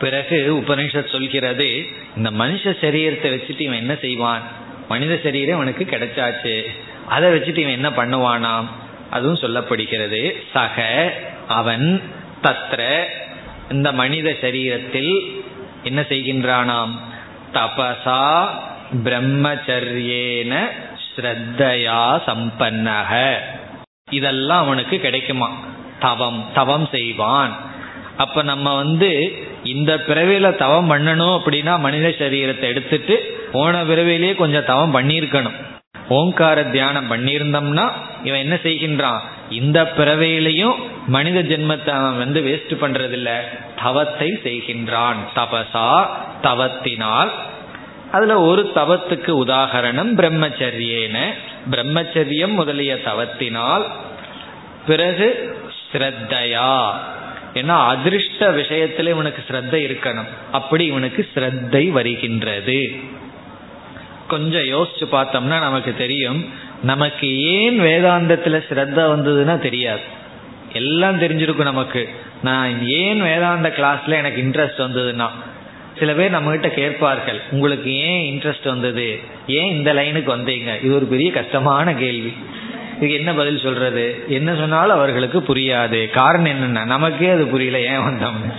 பிறகு 0.00 0.38
உபனிஷத் 0.60 1.12
சொல்கிறது 1.12 1.68
இந்த 2.16 2.30
மனுஷ 2.30 2.64
சரீரத்தை 2.80 3.28
வச்சுட்டு 3.34 3.60
இவன் 3.60 3.82
என்ன 3.84 3.94
செய்வான்? 4.00 4.42
மனித 4.88 5.18
சரீரம் 5.22 5.54
அவனுக்கு 5.54 5.84
கிடைச்சாச்சு. 5.84 6.66
அதை 7.08 7.30
வச்சுட்டு 7.30 7.56
இவன் 7.56 7.72
என்ன 7.72 7.90
பண்ணுவானாம் 7.90 8.64
அதுவும் 9.10 9.40
சொல்லப்படுகிறது. 9.40 10.34
சக 10.52 10.86
அவன் 11.48 12.02
தத்ர 12.42 13.04
இந்த 13.70 13.92
மனித 13.92 14.36
சரீரத்தில் 14.40 15.42
என்ன 15.82 16.00
செய்கின்றானாம்? 16.00 16.90
தபசா 17.52 18.46
பிரம்மச்சரியேன 19.04 20.64
ஸ்ரத்தையா 21.16 22.20
சம்பன்னக. 22.26 23.34
இதெல்லாம் 24.10 24.58
அவனுக்கு 24.58 24.98
கிடைக்குமா? 24.98 25.50
தவம் 26.00 26.46
தவம் 26.54 26.88
செய்வான். 26.90 27.56
அப்ப 28.16 28.42
நம்ம 28.42 28.74
வந்து 28.74 29.32
இந்த 29.64 29.94
பிறவியில 29.94 30.56
தவம் 30.56 30.90
பண்ணணும் 30.90 31.38
அப்படின்னா 31.38 31.78
மனித 31.78 32.08
சரீரத்தை 32.08 32.60
எடுத்துட்டு 32.60 33.40
போன 33.52 33.84
பிறவிலேயே 33.84 34.34
கொஞ்சம் 34.34 34.64
தவம் 34.64 34.94
பண்ணியிருக்கணும். 34.94 35.54
ஓங்கார 36.08 36.64
தியானம் 36.64 37.12
பண்ணியிருந்தோம்னா 37.12 37.90
இவன் 38.24 38.40
என்ன 38.40 38.58
செய்கின்றான்? 38.62 39.18
இந்த 39.50 39.92
பிறவையிலையும் 39.96 40.74
மனித 41.06 41.42
ஜென்மத்தை 41.42 41.88
அவன் 41.88 42.18
வந்து 42.18 42.40
வேஸ்ட் 42.40 42.72
பண்றதில்ல. 42.72 43.40
தவத்தை 43.84 44.30
செய்கின்றான். 44.44 45.16
தபசா 45.36 46.06
தவத்தினால். 46.42 47.28
அதுல 48.12 48.40
ஒரு 48.40 48.72
தவத்துக்கு 48.74 49.46
உதாகரணம் 49.46 50.14
பிரம்மச்சரியேன. 50.16 51.18
பிரம்மச்சரியம் 51.70 52.54
முதலிய 52.54 52.94
தவத்தினால். 52.94 53.82
பிறகு 54.86 55.56
ஸ்ரத்தையா. 55.92 56.90
ஏன்னா 57.54 57.86
அதிர்ஷ்ட 57.86 58.50
விஷயத்துல 58.50 59.08
இவனுக்கு 59.08 59.44
ஸ்ரத்தை 59.48 59.90
இருக்கணும். 59.90 60.28
அப்படி 60.52 60.84
இவனுக்கு 60.84 61.28
ஸ்ரத்தை 61.34 61.90
வருகின்றது. 61.90 62.96
கொஞ்சம் 64.32 64.68
யோசிச்சு 64.74 65.04
பார்த்தோம்னா 65.12 65.60
நமக்கு 65.66 65.94
தெரியும். 65.98 66.40
நமக்கு 66.82 67.26
ஏன் 67.42 67.80
வேதாந்தத்துல 67.80 68.56
ஸ்ரத்தா 68.68 69.02
வந்ததுன்னா 69.14 69.58
தெரியாது. 69.58 70.00
எல்லாம் 70.72 71.20
தெரிஞ்சிருக்கும் 71.20 71.68
நமக்கு. 71.72 72.08
நான் 72.42 72.86
ஏன் 72.86 73.22
வேதாந்த 73.22 73.68
கிளாஸ்ல 73.76 74.12
எனக்கு 74.12 74.42
இன்ட்ரெஸ்ட் 74.42 74.80
வந்ததுன்னா. 74.80 75.28
சில 75.98 76.12
பேர் 76.12 76.30
நம்ம 76.30 76.50
கிட்ட 76.50 76.68
கேட்பார்கள் 76.68 77.40
உங்களுக்கு 77.50 77.90
ஏன் 77.96 78.22
இன்ட்ரெஸ்ட் 78.22 78.64
வந்தது? 78.64 79.20
ஏன் 79.46 79.70
இந்த 79.70 79.94
லைனுக்கு 79.94 80.30
வந்தீங்க? 80.36 80.84
இது 80.84 80.94
ஒரு 80.94 81.06
பெரிய 81.06 81.32
கஷ்டமான 81.32 81.94
கேள்வி. 81.94 82.32
இதுக்கு 82.96 83.14
என்ன 83.14 83.32
பதில் 83.32 83.58
சொல்றது? 83.58 84.24
என்ன 84.28 84.54
சொன்னாலும் 84.54 84.96
அவர்களுக்கு 84.96 85.38
புரியாது. 85.40 86.10
காரணம் 86.10 86.52
என்னன்னா 86.52 86.84
நமக்கே 86.84 87.28
அது 87.28 87.46
புரியல 87.46 87.80
ஏன் 87.80 88.06
வந்தோம்னு. 88.08 88.52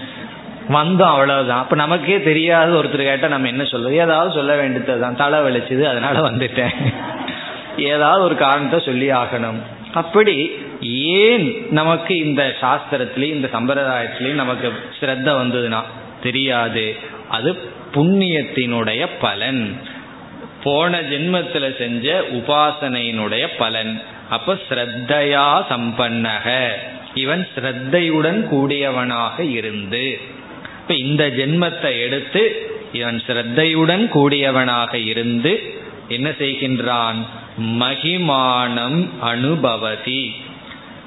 வந்தோம் 0.70 1.02
அவ்வளவுதான். 1.02 1.60
அப்ப 1.60 1.76
நமக்கே 1.76 2.22
தெரியாத 2.22 2.72
ஒருத்தர் 2.72 3.04
கேட்டா 3.04 3.28
நம்ம 3.28 3.48
என்ன 3.48 3.64
சொல்றது? 3.64 3.96
ஏதாவது 3.96 4.34
சொல்ல 4.34 4.56
வேண்டியதுதான். 4.56 5.16
தலை 5.16 5.40
வலிச்சது 5.40 5.84
அதனால 5.84 6.20
வந்துட்டேன். 6.20 6.94
ஏதாவது 7.78 8.24
ஒரு 8.24 8.36
காரணத்தை 8.36 8.80
சொல்லி 8.86 9.12
ஆகணும். 9.12 9.62
அப்படி 9.94 10.52
ஏன் 10.82 11.68
நமக்கு 11.70 12.18
இந்த 12.18 12.56
சாஸ்திரத்திலையும் 12.62 13.22
இந்த 13.22 13.50
சம்பிரதாயத்திலையும் 13.54 14.34
நமக்கு 14.34 14.74
ஸ்ரத்த 15.00 15.30
வந்ததுன்னா? 15.30 15.82
தெரியாது. 16.24 16.96
அது 17.30 17.58
புண்ணியத்தினுடைய 17.94 19.08
பலன். 19.20 19.78
போன 20.64 21.02
ஜென்மத்தில் 21.02 21.78
செஞ்ச 21.78 22.22
உபாசனையினுடைய 22.32 23.48
பலன். 23.58 24.02
அப்ப 24.30 24.58
ஸ்ரத்தையா 24.70 25.64
சம்பன்னக. 25.70 26.68
இவன் 27.14 27.48
ஸ்ரத்தையுடன் 27.56 28.48
கூடியவனாக 28.48 29.40
இருந்து. 29.40 30.20
இப்ப 30.84 30.96
இந்த 30.96 31.24
ஜென்மத்தை 31.30 32.00
எடுத்து 32.00 32.42
இவன் 32.92 33.24
சிரத்தையுடன் 33.28 34.04
கூடியவனாக 34.12 34.94
இருந்து 34.94 35.52
என்ன 36.08 36.30
செய்கின்றான்? 36.30 37.20
மகிமானம் 37.80 39.10
அனுபவதி. 39.20 40.24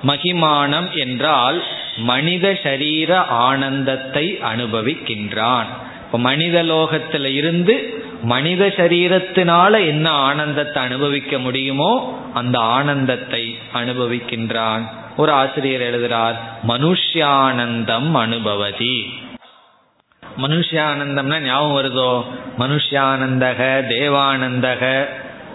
மகிமானம் 0.07 0.89
என்றால் 0.95 1.65
மனித 1.97 2.47
சரீர 2.63 3.19
ஆனந்தத்தை 3.25 4.39
அனுபவிக்கின்றான். 4.43 5.69
இப்ப 6.07 6.19
மனித 6.19 6.63
லோகத்தில் 6.63 7.29
இருந்து 7.35 7.77
மனித 8.23 8.67
சரீரத்தினால 8.67 9.73
என்ன 9.87 10.11
ஆனந்தத்தை 10.11 10.83
அனுபவிக்க 10.83 11.39
முடியுமோ 11.39 11.93
அந்த 12.35 12.59
ஆனந்தத்தை 12.59 13.43
அனுபவிக்கின்றான். 13.75 14.85
ஒரு 15.17 15.33
ஆசிரியர் 15.33 15.81
எழுதுகிறார் 15.81 16.37
மனுஷ்யானந்தம் 16.69 18.11
அனுபவதி. 18.15 19.25
மனுஷியானந்தம்னா 20.39 21.41
ஞாபகம் 21.41 21.77
வருதோ? 21.79 22.25
மனுஷியானந்தக 22.59 23.85
தேவானந்தக 23.89 25.07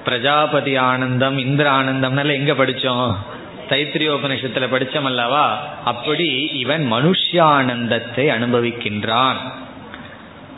பிரஜாபதி 0.04 0.76
ஆனந்தம் 0.76 1.38
இந்திர 1.38 1.72
ஆனந்தம்னால 1.72 2.32
எங்க 2.32 2.54
படிச்சோம்? 2.54 3.16
தைத்திரியோபனிஷத்துல 3.70 4.68
படிச்சோம் 4.72 5.04
அல்லவா? 5.04 5.68
அப்படி 5.84 6.50
இவன் 6.54 6.94
மனுஷியானந்தத்தை 6.94 8.28
அனுபவிக்கின்றான். 8.30 9.36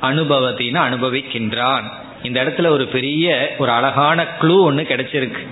அனுபவத்தின்னு 0.01 0.79
அனுபவிக்கின்றான். 0.89 1.83
இந்த 2.23 2.43
இடத்துல 2.43 2.67
ஒரு 2.67 2.85
பெரிய 2.85 3.55
ஒரு 3.57 3.71
அழகான 3.71 4.25
க்ளூ 4.41 4.61
ஒன்று 4.61 4.83
கிடைச்சிருக்கு. 4.83 5.47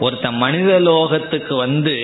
ஒருத்தன் 0.00 0.36
மனித 0.36 0.72
லோகத்துக்கு 0.80 1.54
வந்து 1.56 1.94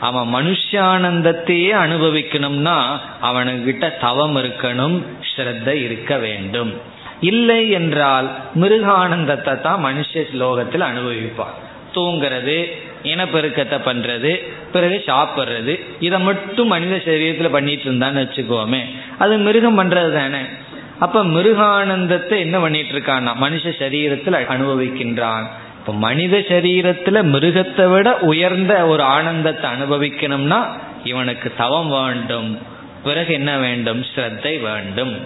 அவன் 0.00 0.28
மனுஷானந்தத்தையே 0.34 1.72
அனுபவிக்கணும்னா 1.84 2.76
அவனுக்கிட்ட 3.22 3.90
தவம் 4.00 4.36
இருக்கணும் 4.36 4.96
ஸ்ரத்த 5.30 5.68
இருக்க 5.86 6.16
வேண்டும். 6.16 6.72
இல்லை 7.20 7.70
என்றால் 7.70 8.28
மிருகானந்தத்தை 8.54 9.60
தான் 9.60 9.84
மனுஷ 9.84 10.24
லோகத்தில் 10.32 10.88
அனுபவிப்பான் 10.90 11.54
தூங்கிறது 11.94 12.58
இனப்பெருக்கத்தை 13.02 13.78
பண்றது 13.86 14.30
பிறகு 14.72 14.96
சாப்பிட்றது 15.06 15.74
இதை 16.00 16.18
மட்டும் 16.20 16.66
மனித 16.66 16.94
சரீரத்தில் 17.04 17.54
பண்ணிட்டு 17.56 17.86
இருந்தான்னு 17.90 18.22
வச்சுக்கோமே. 18.24 18.80
அது 19.18 19.34
மிருகம் 19.36 19.78
பண்றது 19.80 20.12
தானே. 20.12 20.42
அப்ப 20.98 21.24
மிருகானந்தத்தை 21.24 22.36
என்ன 22.38 22.58
பண்ணிட்டு 22.58 22.92
இருக்கான்னா 22.94 23.32
மனுஷ 23.40 23.74
சரீரத்தில் 23.82 24.38
அனுபவிக்கின்றான். 24.54 25.46
இப்போ 25.84 25.96
மனித 25.96 26.38
சரீரத்துல 26.38 27.22
மிருகத்தை 27.22 27.92
விட 27.92 28.18
உயர்ந்த 28.18 28.86
ஒரு 28.86 29.02
ஆனந்தத்தை 29.02 29.70
அனுபவிக்கணும்னா 29.70 30.66
இவனுக்கு 31.04 31.52
தவம் 31.56 31.88
வேண்டும். 31.88 32.58
பிறகு 33.02 33.32
என்ன 33.32 33.58
வேண்டும்? 33.58 34.04
ஸ்ரத்தை 34.14 34.60
வேண்டும். 34.60 35.20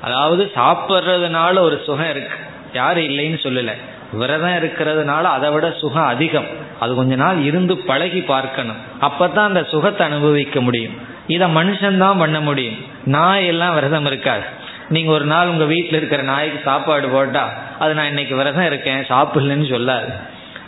அதாவது 0.00 0.52
சாப்பிட்றதுனால 0.56 1.58
ஒரு 1.58 1.82
சுகம் 1.86 2.10
இருக்கு. 2.10 2.34
யாரும் 2.74 3.04
இல்லைன்னு 3.04 3.38
சொல்லல. 3.42 3.72
விரதம் 4.12 4.50
இருக்கிறதுனால 4.50 5.22
அதை 5.22 5.50
விட 5.50 5.70
சுகம் 5.70 6.06
அதிகம். 6.06 6.46
அது 6.80 6.94
கொஞ்ச 6.94 7.14
நாள் 7.14 7.42
இருந்து 7.42 7.76
பழகி 7.76 8.20
பார்க்கணும். 8.20 8.76
அப்பதான் 9.00 9.44
அந்த 9.44 9.62
சுகத்தை 9.64 10.06
அனுபவிக்க 10.06 10.60
முடியும். 10.60 10.94
இதை 11.26 11.54
மனுஷன்தான் 11.54 12.18
பண்ண 12.18 12.40
முடியும். 12.40 12.76
நான் 13.04 13.38
எல்லாம் 13.38 13.74
விரதம் 13.74 14.06
இருக்காது. 14.06 14.42
நீங்க 14.90 15.10
ஒரு 15.12 15.24
நாள் 15.24 15.48
உங்க 15.48 15.64
வீட்டில் 15.64 15.96
இருக்கிற 15.96 16.22
நாய்க்கு 16.22 16.60
சாப்பாடு 16.64 17.08
போட்டா 17.08 17.52
அது 17.78 17.94
நான் 17.94 18.06
இன்னைக்கு 18.06 18.36
விரதம் 18.36 18.66
இருக்கேன் 18.66 19.02
சாப்பிடலன்னு 19.02 19.66
சொல்லாது. 19.70 20.12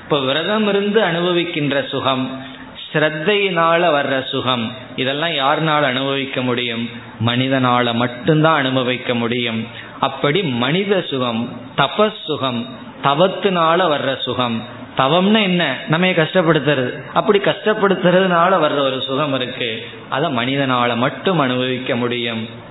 இப்போ 0.02 0.20
விரதம் 0.20 0.68
இருந்து 0.68 1.00
அனுபவிக்கின்ற 1.00 1.88
சுகம் 1.88 2.44
ஸ்ரத்தையினால 2.92 3.82
வர்ற 3.98 4.28
சுகம் 4.28 4.72
இதெல்லாம் 4.96 5.30
யாருனால 5.30 5.82
அனுபவிக்க 5.82 6.42
முடியும்? 6.42 6.90
மனிதனால 7.26 7.94
மட்டும்தான் 7.94 8.56
அனுபவிக்க 8.56 9.14
முடியும். 9.14 9.66
அப்படி 10.00 10.42
மனித 10.42 11.04
சுகம் 11.10 11.60
தபஸ் 11.76 12.20
சுகம் 12.26 12.60
தவத்தினால 13.02 13.80
வர்ற 13.94 14.20
சுகம் 14.20 14.62
தவம்னா 14.96 15.42
என்ன? 15.42 15.76
நம்ம 15.88 16.06
கஷ்டப்படுத்துறது? 16.06 16.90
அப்படி 17.12 17.38
கஷ்டப்படுத்துறதுனால 17.38 18.52
வர்ற 18.64 18.78
ஒரு 18.78 19.02
சுகம் 19.06 19.34
இருக்கு. 19.34 19.86
அதை 20.08 20.36
மனிதனால 20.36 20.96
மட்டும் 20.96 21.38
அனுபவிக்க 21.38 21.96
முடியும். 21.96 22.70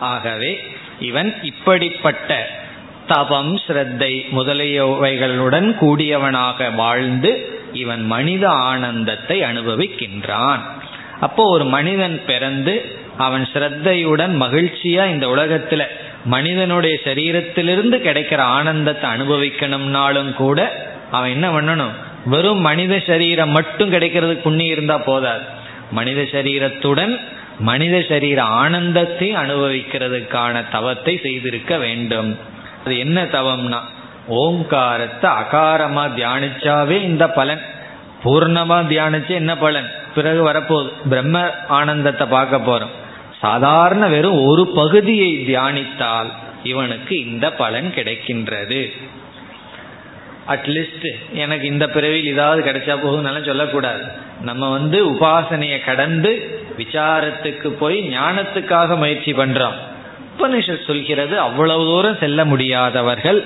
ஆகவே 0.00 0.60
இவன் 1.00 1.34
இப்படிப்பட்ட 1.42 2.50
தவம் 3.06 3.56
ஸ்ரத்தை 3.56 4.12
முதலியவைகளுடன் 4.36 5.68
கூடியவனாக 5.80 6.74
வாழ்ந்து 6.74 7.60
இவன் 7.72 8.06
மனித 8.06 8.48
ஆனந்தத்தை 8.48 9.42
அனுபவிக்கின்றான். 9.42 10.58
அப்போ 11.20 11.50
ஒரு 11.50 11.64
மனிதன் 11.64 12.22
பிறந்து 12.26 12.84
அவன் 13.16 13.48
ஸ்ரத்தையுடன் 13.52 14.34
மகிழ்ச்சியா 14.42 15.04
இந்த 15.06 15.26
உலகத்துல 15.26 15.84
மனிதனுடைய 16.24 17.00
சரீரத்திலிருந்து 17.04 17.96
கிடைக்கிற 17.98 18.36
ஆனந்தத்தை 18.36 19.10
அனுபவிக்கணும்னாலும் 19.10 20.32
கூட 20.34 20.86
அவன் 21.10 21.30
என்ன 21.30 21.60
பண்ணணும்? 21.60 21.94
வெறும் 22.24 22.60
மனித 22.60 23.02
சரீரம் 23.06 23.50
மட்டும் 23.50 23.92
கிடைக்கிறதுக்கு 23.92 24.46
புண்ணியம் 24.48 24.72
இருந்தா 24.72 24.98
போதாது. 24.98 25.44
மனித 25.90 26.22
சரீரத்துடன் 26.22 27.20
மனித 27.58 28.04
சரீர 28.08 28.42
ஆனந்தத்தை 28.42 29.36
அனுபவிக்கிறதுக்கான 29.36 30.64
தவத்தை 30.70 31.20
செய்திருக்க 31.22 31.78
வேண்டும். 31.78 32.38
அது 32.84 32.98
என்ன 32.98 33.24
தவம்னா 33.24 33.78
ஓங்காரத்தை 34.26 35.30
அகாரமா 35.30 36.04
தியானிச்சாவே 36.16 37.02
இந்த 37.02 37.30
பலன். 37.30 37.60
பூர்ணமா 38.24 38.78
தியானிச்சு 38.84 39.28
என்ன 39.28 39.56
பலன்? 39.56 39.90
பிறகு 40.14 40.52
வரப்போகுது. 40.52 40.90
பிரம்ம 41.08 41.50
ஆனந்தத்தை 41.68 42.26
பார்க்க 42.26 42.56
போறோம். 42.56 42.94
சாதாரண 43.40 44.06
வெறும் 44.06 44.44
ஒரு 44.44 44.66
பகுதியை 44.66 45.38
தியானித்தால் 45.38 46.26
இவனுக்கு 46.62 47.26
இந்த 47.26 47.52
பலன் 47.52 47.92
கிடைக்கின்றது. 47.96 48.92
அட்லீஸ்ட் 50.48 51.06
எனக்கு 51.34 51.66
இந்த 51.66 51.86
பிறவியில் 51.88 52.32
ஏதாவது 52.32 52.60
கிடைச்சா 52.68 52.94
போகும்னாலும் 53.04 53.48
சொல்லக்கூடாது. 53.50 54.02
நம்ம 54.42 54.70
வந்து 54.70 54.98
உபாசனையை 55.12 55.84
கடந்து 55.84 56.32
விசாரத்துக்கு 56.78 57.68
போய் 57.68 57.98
ஞானத்துக்காக 58.18 58.96
முயற்சி 58.96 59.32
பண்றோம். 59.32 59.78
உபனிஷத் 60.34 60.86
சொல்கிறது 60.86 61.34
அவ்வளவு 61.38 61.84
தூரம் 61.84 62.20
செல்ல 62.20 62.44
முடியாதவர்கள் 62.44 63.40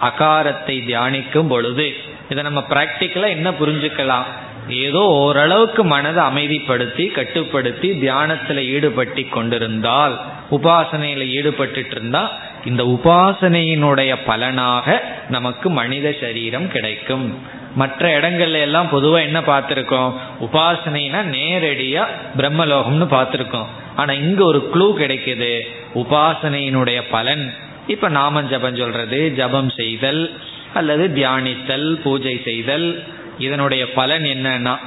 அகாரத்தை 0.00 0.76
தியானிக்கும் 0.88 1.48
பொழுது 1.48 1.86
இதை 2.28 2.42
நம்ம 2.42 2.60
பிராக்டிக்கலா 2.70 3.28
என்ன 3.28 3.48
புரிஞ்சுக்கலாம்? 3.50 4.28
ஏதோ 4.68 5.02
ஓரளவுக்கு 5.22 5.82
மனதை 5.84 6.22
அமைதிப்படுத்தி 6.24 7.04
கட்டுப்படுத்தி 7.10 7.88
தியானத்தில் 7.98 8.60
ஈடுபட்டு 8.74 9.22
கொண்டிருந்தால் 9.28 10.14
உபாசனையில 10.52 11.26
ஈடுபட்டு 11.26 11.84
இருந்தா 11.90 12.38
இந்த 12.64 12.82
உபாசனையினுடைய 12.82 14.16
பலனாக 14.26 15.02
நமக்கு 15.28 15.70
மனித 15.70 16.14
சரீரம் 16.20 16.68
கிடைக்கும். 16.68 17.38
மற்ற 17.74 18.20
இடங்கள்ல 18.20 18.60
எல்லாம் 18.60 18.88
பொதுவா 18.92 19.20
என்ன 19.22 19.40
பார்த்திருக்கோம்? 19.40 20.12
உபாசனைனா 20.40 21.20
நேரடியா 21.36 22.06
பிரம்மலோகம்னு 22.36 23.06
பார்த்திருக்கோம். 23.14 23.66
ஆனா 23.96 24.12
இங்க 24.12 24.44
ஒரு 24.44 24.70
க்ளூ 24.74 24.86
கிடைக்குது. 24.98 25.60
உபாசனையினுடைய 25.94 27.02
பலன். 27.10 27.54
இப்ப 27.86 28.08
நாம 28.08 28.42
ஜபம் 28.42 28.76
சொல்றது 28.76 29.32
ஜபம் 29.36 29.70
செய்தல் 29.70 30.34
அல்லது 30.74 31.08
தியானித்தல் 31.08 31.92
பூஜை 31.92 32.40
செய்தல். 32.44 33.04
இதனுடைய 33.38 33.92
பலன் 33.92 34.22
என்னன்னா 34.22 34.78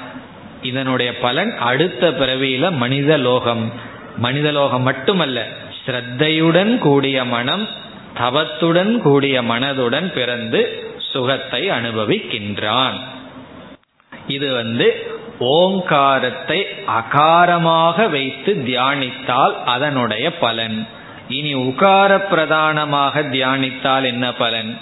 இதனுடைய 0.61 1.17
பலன் 1.17 1.57
அடுத்த 1.57 2.09
பிறவியில 2.09 2.71
மனித 2.71 3.17
லோகம். 3.17 3.71
மனிதலோகம் 4.21 4.81
மட்டுமல்ல 4.81 5.47
ஸ்ரத்தையுடன் 5.85 6.77
கூடிய 6.77 7.25
மனம் 7.25 7.67
தவத்துடன் 8.13 9.01
கூடிய 9.01 9.41
மனதுடன் 9.41 10.13
பிறந்து 10.13 10.83
சுகத்தை 11.11 11.69
அனுபவிக்கின்றான். 11.69 12.99
இது 14.27 14.53
வந்து 14.53 15.13
ஓங்காரத்தை 15.39 16.65
அகாரமாக 16.87 18.09
வைத்து 18.09 18.53
தியானித்தால் 18.53 19.63
அதனுடைய 19.65 20.37
பலன். 20.37 20.87
இனி 21.29 21.55
உகார 21.55 22.17
பிரதானமாக 22.29 23.21
தியானித்தால் 23.21 24.03
என்ன 24.03 24.33
பலன்? 24.33 24.77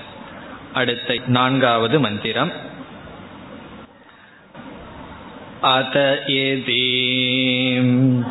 அடுத்த 0.74 1.18
நான்காவது 1.28 2.00
மந்திரம். 2.00 2.52
அத 5.62 6.24
ஏதீம் 6.28 8.26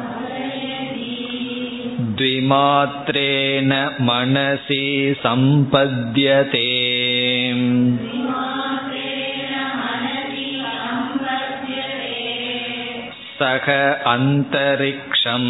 द्विमात्रेण 2.21 3.71
मनसि 4.07 4.83
सम्पद्यते 5.19 6.65
सह 13.39 13.67
अन्तरिक्षम् 14.11 15.49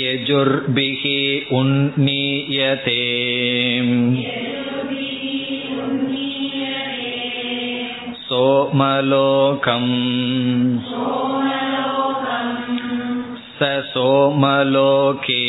यजुर्भिः 0.00 1.04
उन्नीयते 1.58 3.00
सोमलोकम् 8.26 9.92
स 13.58 13.70
सोमलोके 13.92 15.42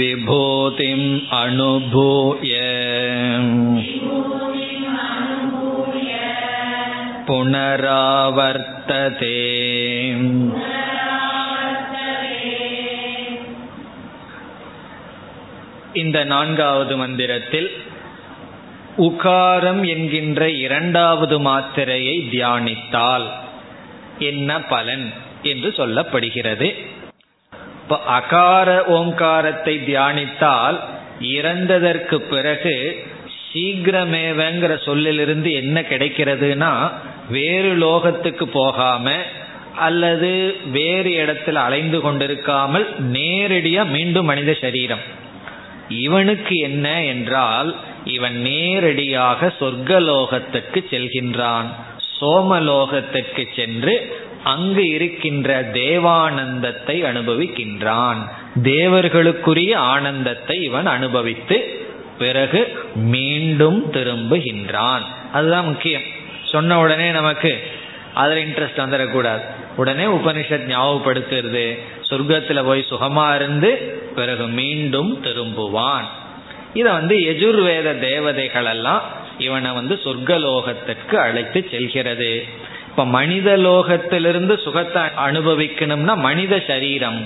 विभूतिम् 0.00 1.08
अनुभूय 1.36 2.52
पुनरावर्तते 8.02 9.36
இந்த 15.92 16.18
நான்காவது 16.24 16.94
மந்திரத்தில் 16.96 17.70
உகாரம் 18.96 19.82
என்கின்ற 19.84 20.50
இரண்டாவது 20.50 21.36
மாத்திரையை 21.40 22.16
தியானித்தால் 22.30 23.26
என்ன 24.19 24.61
பலன் 24.61 25.13
என்று 25.43 25.69
சொல்லப்படுகிறது. 25.77 26.75
இப்போ 27.81 27.97
அகார 28.07 28.83
ஓங்காரத்தை 28.85 29.75
தியானித்தால் 29.77 30.79
இறந்ததற்கு 31.19 32.15
பிறகு 32.15 33.05
சீக்கிரமேவங்கிற 33.53 34.83
சொல்லிலிருந்து 34.83 35.53
என்ன 35.53 35.81
கிடைக்கிறதுனா 35.81 36.91
வேறு 37.29 37.75
லோகத்துக்கு 37.75 38.43
போகாம 38.43 39.11
அல்லது 39.75 40.55
வேறு 40.71 41.09
இடத்துல 41.09 41.53
அலைந்து 41.53 41.97
கொண்டிருக்காமல் 41.97 42.85
நேரடியா 43.11 43.85
மீண்டும் 43.85 44.25
மனித 44.25 44.57
சரீரம். 44.61 44.99
இவனுக்கு 45.89 46.55
என்ன 46.55 47.03
என்றால் 47.03 47.75
இவன் 48.03 48.41
நேரடியாக 48.41 49.53
சொர்க்கலோகத்துக்கு 49.59 50.81
செல்கின்றான். 50.91 51.69
சோமலோகத்திற்கு 52.21 53.47
சென்று 53.55 54.23
அங்கு 54.43 54.89
இருக்கின்ற 54.89 55.61
தேவானந்தத்தை 55.61 57.03
அனுபவிக்கின்றான். 57.03 58.29
தேவர்களுக்குரிய 58.63 59.75
ஆனந்தத்தை 59.75 60.63
இவன் 60.63 60.85
அனுபவித்து 60.85 61.85
பிறகு 62.17 62.77
மீண்டும் 62.95 63.93
திரும்புகின்றான். 63.93 65.01
அதுதான் 65.33 65.65
முக்கியம். 65.65 66.01
சொன்ன 66.43 66.79
உடனே 66.79 67.11
நமக்கு 67.11 67.63
அதில் 68.13 68.45
இன்ட்ரெஸ்ட் 68.45 68.77
வந்துடக்கூடாது. 68.77 69.41
உடனே 69.75 70.03
உபனிஷத் 70.03 70.67
ஞாபகப்படுத்துறது 70.67 71.79
சொர்க்கத்தில் 72.09 72.65
போய் 72.65 72.85
சுகமா 72.89 73.35
இருந்து 73.35 74.01
பிறகு 74.15 74.47
மீண்டும் 74.47 75.23
திரும்புவான். 75.23 76.05
இதை 76.73 76.91
வந்து 76.91 77.15
எஜுர்வேத 77.15 77.99
தேவதைகள் 77.99 78.65
எல்லாம் 78.65 79.23
இவனை 79.37 79.71
வந்து 79.71 79.99
சொர்க்கலோகத்திற்கு 80.03 81.15
அழைத்து 81.15 81.67
செல்கிறது. 81.71 82.43
இப்ப 82.89 83.05
மனித 83.05 83.57
லோகத்திலிருந்து 83.57 84.57
சுகத்தை 84.57 85.01
அனுபவிக்கணும்னா 85.01 86.15
மனித 86.15 86.63
சரீரம். 86.67 87.25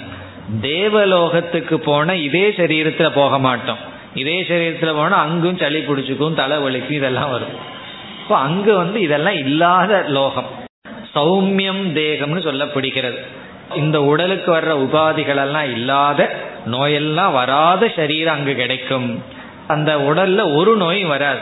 தேவலோகத்துக்கு 0.61 1.79
போன 1.79 2.15
இதே 2.15 2.49
சரீரத்துல 2.49 3.11
போக 3.13 3.39
மாட்டோம். 3.39 3.77
இதே 4.13 4.41
சரீரத்துல 4.41 4.93
போனா 4.93 5.17
அங்கும் 5.17 5.57
சளி 5.57 5.79
பிடிச்சிக்கும் 5.79 6.33
தலை 6.33 6.57
வலிக்கும் 6.57 6.91
இதெல்லாம் 6.91 7.31
வரும். 7.31 7.77
இப்போ 8.21 8.37
அங்கு 8.37 8.75
வந்து 8.75 9.01
இதெல்லாம் 9.01 9.33
இல்லாத 9.33 10.03
லோகம். 10.07 10.45
சௌமியம் 11.15 11.83
தேகம்னு 11.93 12.41
சொல்லப்படுகிறது. 12.47 13.17
இந்த 13.75 14.01
உடலுக்கு 14.01 14.57
வர்ற 14.57 14.73
உபாதிகள் 14.85 15.41
எல்லாம் 15.41 15.71
இல்லாத 15.71 16.29
நோயெல்லாம் 16.71 17.31
வராத 17.31 17.91
சரீரம் 17.95 18.33
அங்கு 18.33 18.55
கிடைக்கும். 18.55 19.23
அந்த 19.67 19.97
உடல்ல 19.97 20.55
ஒரு 20.55 20.75
நோயும் 20.75 21.09
வராது. 21.09 21.39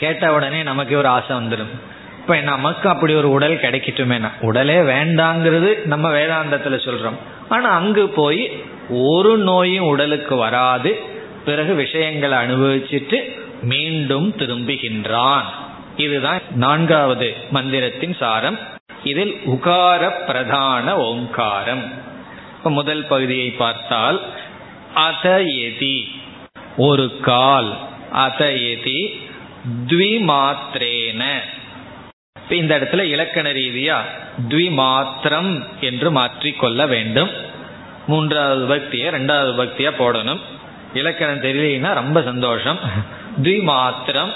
கேட்ட 0.00 0.34
உடனே 0.34 0.62
நமக்கு 0.62 0.96
ஒரு 0.96 1.08
ஆசை 1.08 1.36
வந்துடும். 1.36 1.72
இப்ப 2.20 2.40
நமக்கு 2.40 2.88
அப்படி 2.88 3.14
ஒரு 3.14 3.30
உடல் 3.30 3.56
கிடைக்கட்டுமேனா 3.56 4.30
உடலே 4.40 4.76
வேண்டாங்கிறது 4.92 5.70
நம்ம 5.84 6.10
வேதாந்தத்துல 6.10 6.76
சொல்றோம். 6.86 7.18
ஆனா 7.48 7.68
அங்கு 7.68 8.08
போய் 8.08 8.42
ஒரு 8.88 9.32
நோயும் 9.38 9.84
உடலுக்கு 9.84 10.36
வராது. 10.36 10.90
பிறகு 11.44 11.74
விஷயங்களை 11.74 12.38
அனுபவிச்சுட்டு 12.38 13.18
மீண்டும் 13.62 14.28
திரும்புகின்றான். 14.36 15.48
இதுதான் 15.96 16.40
நான்காவது 16.54 17.34
மந்திரத்தின் 17.50 18.16
சாரம். 18.18 18.58
இதில் 19.04 19.34
உகார 19.46 20.10
பிரதான 20.26 20.96
ஓங்காரம் 20.96 21.84
முதல் 22.62 23.06
பகுதியை 23.06 23.48
பார்த்தால் 23.50 24.20
அதயதி 24.94 25.96
ஒரு 26.76 27.06
கால் 27.22 27.70
அதயதி 28.14 28.98
த்விமாத்திரேன 29.86 31.22
இந்த 32.48 32.78
இடத்துல 32.78 33.02
இலக்கண 33.02 33.48
ரீதியா 33.50 33.96
த்விமாத்திரம் 34.48 35.64
என்று 35.80 36.10
மாற்றிக்கொள்ள 36.10 36.86
வேண்டும். 36.86 37.30
மூன்றாவது 38.06 38.64
பக்திய 38.74 39.10
ரெண்டாவது 39.10 39.52
பக்தியா 39.60 39.90
போடணும். 39.98 40.40
இலக்கணம் 40.94 41.42
தெரியலனா 41.42 41.92
ரொம்ப 41.94 42.22
சந்தோஷம். 42.22 42.78
த்விமாத்திரம் 43.42 44.32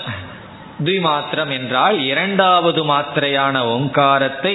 த்விமாத்திரம் 0.84 1.50
என்றால் 1.50 1.98
இரண்டாவது 2.00 2.84
மாத்திரையான 2.84 3.58
ஓங்காரத்தை 3.58 4.54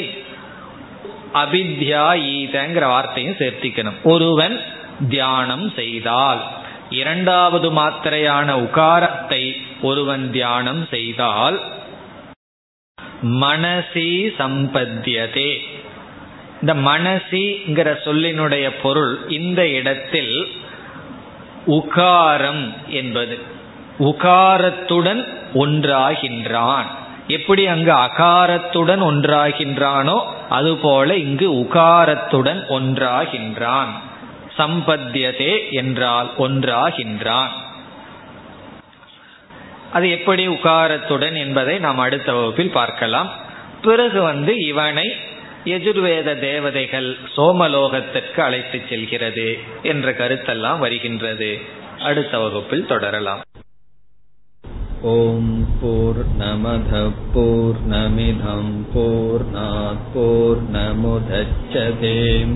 அபித்யா 1.34 2.05
ஈதங்கிற 2.38 2.86
வார்த்தையும் 2.88 3.39
சேர்த்திக்கணும். 3.39 3.97
ஒருவன் 4.03 4.61
தியானம் 5.09 5.72
செய்தால் 5.76 6.41
இரண்டாவது 6.89 7.72
மாத்திரையான 7.72 8.51
உகாரத்தை 8.67 9.43
ஒருவன் 9.82 10.32
தியானம் 10.32 10.88
செய்தால் 10.89 11.59
மனசி 13.23 14.30
சம்பத்தியதே. 14.39 15.57
இந்த 16.61 16.73
மனசிங்கிற 16.73 17.97
சொல்லினுடைய 18.05 18.71
பொருள் 18.84 19.27
இந்த 19.27 19.67
இடத்தில் 19.67 20.47
உகாரம் 21.67 22.73
என்பது. 22.88 23.39
உகாரத்துடன் 23.99 25.27
ஒன்றாகின்றான். 25.53 26.86
எப்படி 27.27 27.67
அங்கு 27.67 27.91
அகாரத்துடன் 27.91 29.01
ஒன்றாகின்றானோ 29.03 30.23
அதுபோல 30.49 31.17
இங்கு 31.17 31.53
உகாரத்துடன் 31.53 32.63
ஒன்றாகின்றான். 32.69 33.89
சம்பத்தியதே 34.57 35.71
என்றால் 35.71 36.32
ஒன்றாகின்றான். 36.38 37.49
அது 39.93 40.09
எப்படி 40.09 40.47
உகாரத்துடன் 40.47 41.37
என்பதை 41.37 41.79
நாம் 41.79 41.97
அடுத்த 41.97 42.33
வகுப்பில் 42.33 42.77
பார்க்கலாம். 42.79 43.29
பிறகு 43.81 44.21
வந்து 44.21 44.53
இவனை 44.67 45.07
எஜுர்வேத 45.65 46.39
தேவதைகள் 46.39 47.17
சோமலோகத்திற்கு 47.37 48.39
அழைத்து 48.39 48.81
செல்கிறது 48.89 49.57
என்ற 49.83 50.11
கருத்தெல்லாம் 50.11 50.79
வருகின்றது. 50.79 51.51
அடுத்த 51.99 52.39
வகுப்பில் 52.39 52.85
தொடரலாம். 52.85 53.41
ஓம் 55.01 55.67
போர் 55.81 56.21
நமத 56.39 57.11
போர் 57.33 57.79
நமிதம் 57.89 58.73
போர் 58.93 59.45
போர் 60.13 60.61
நமுதச்சதேம் 60.71 62.55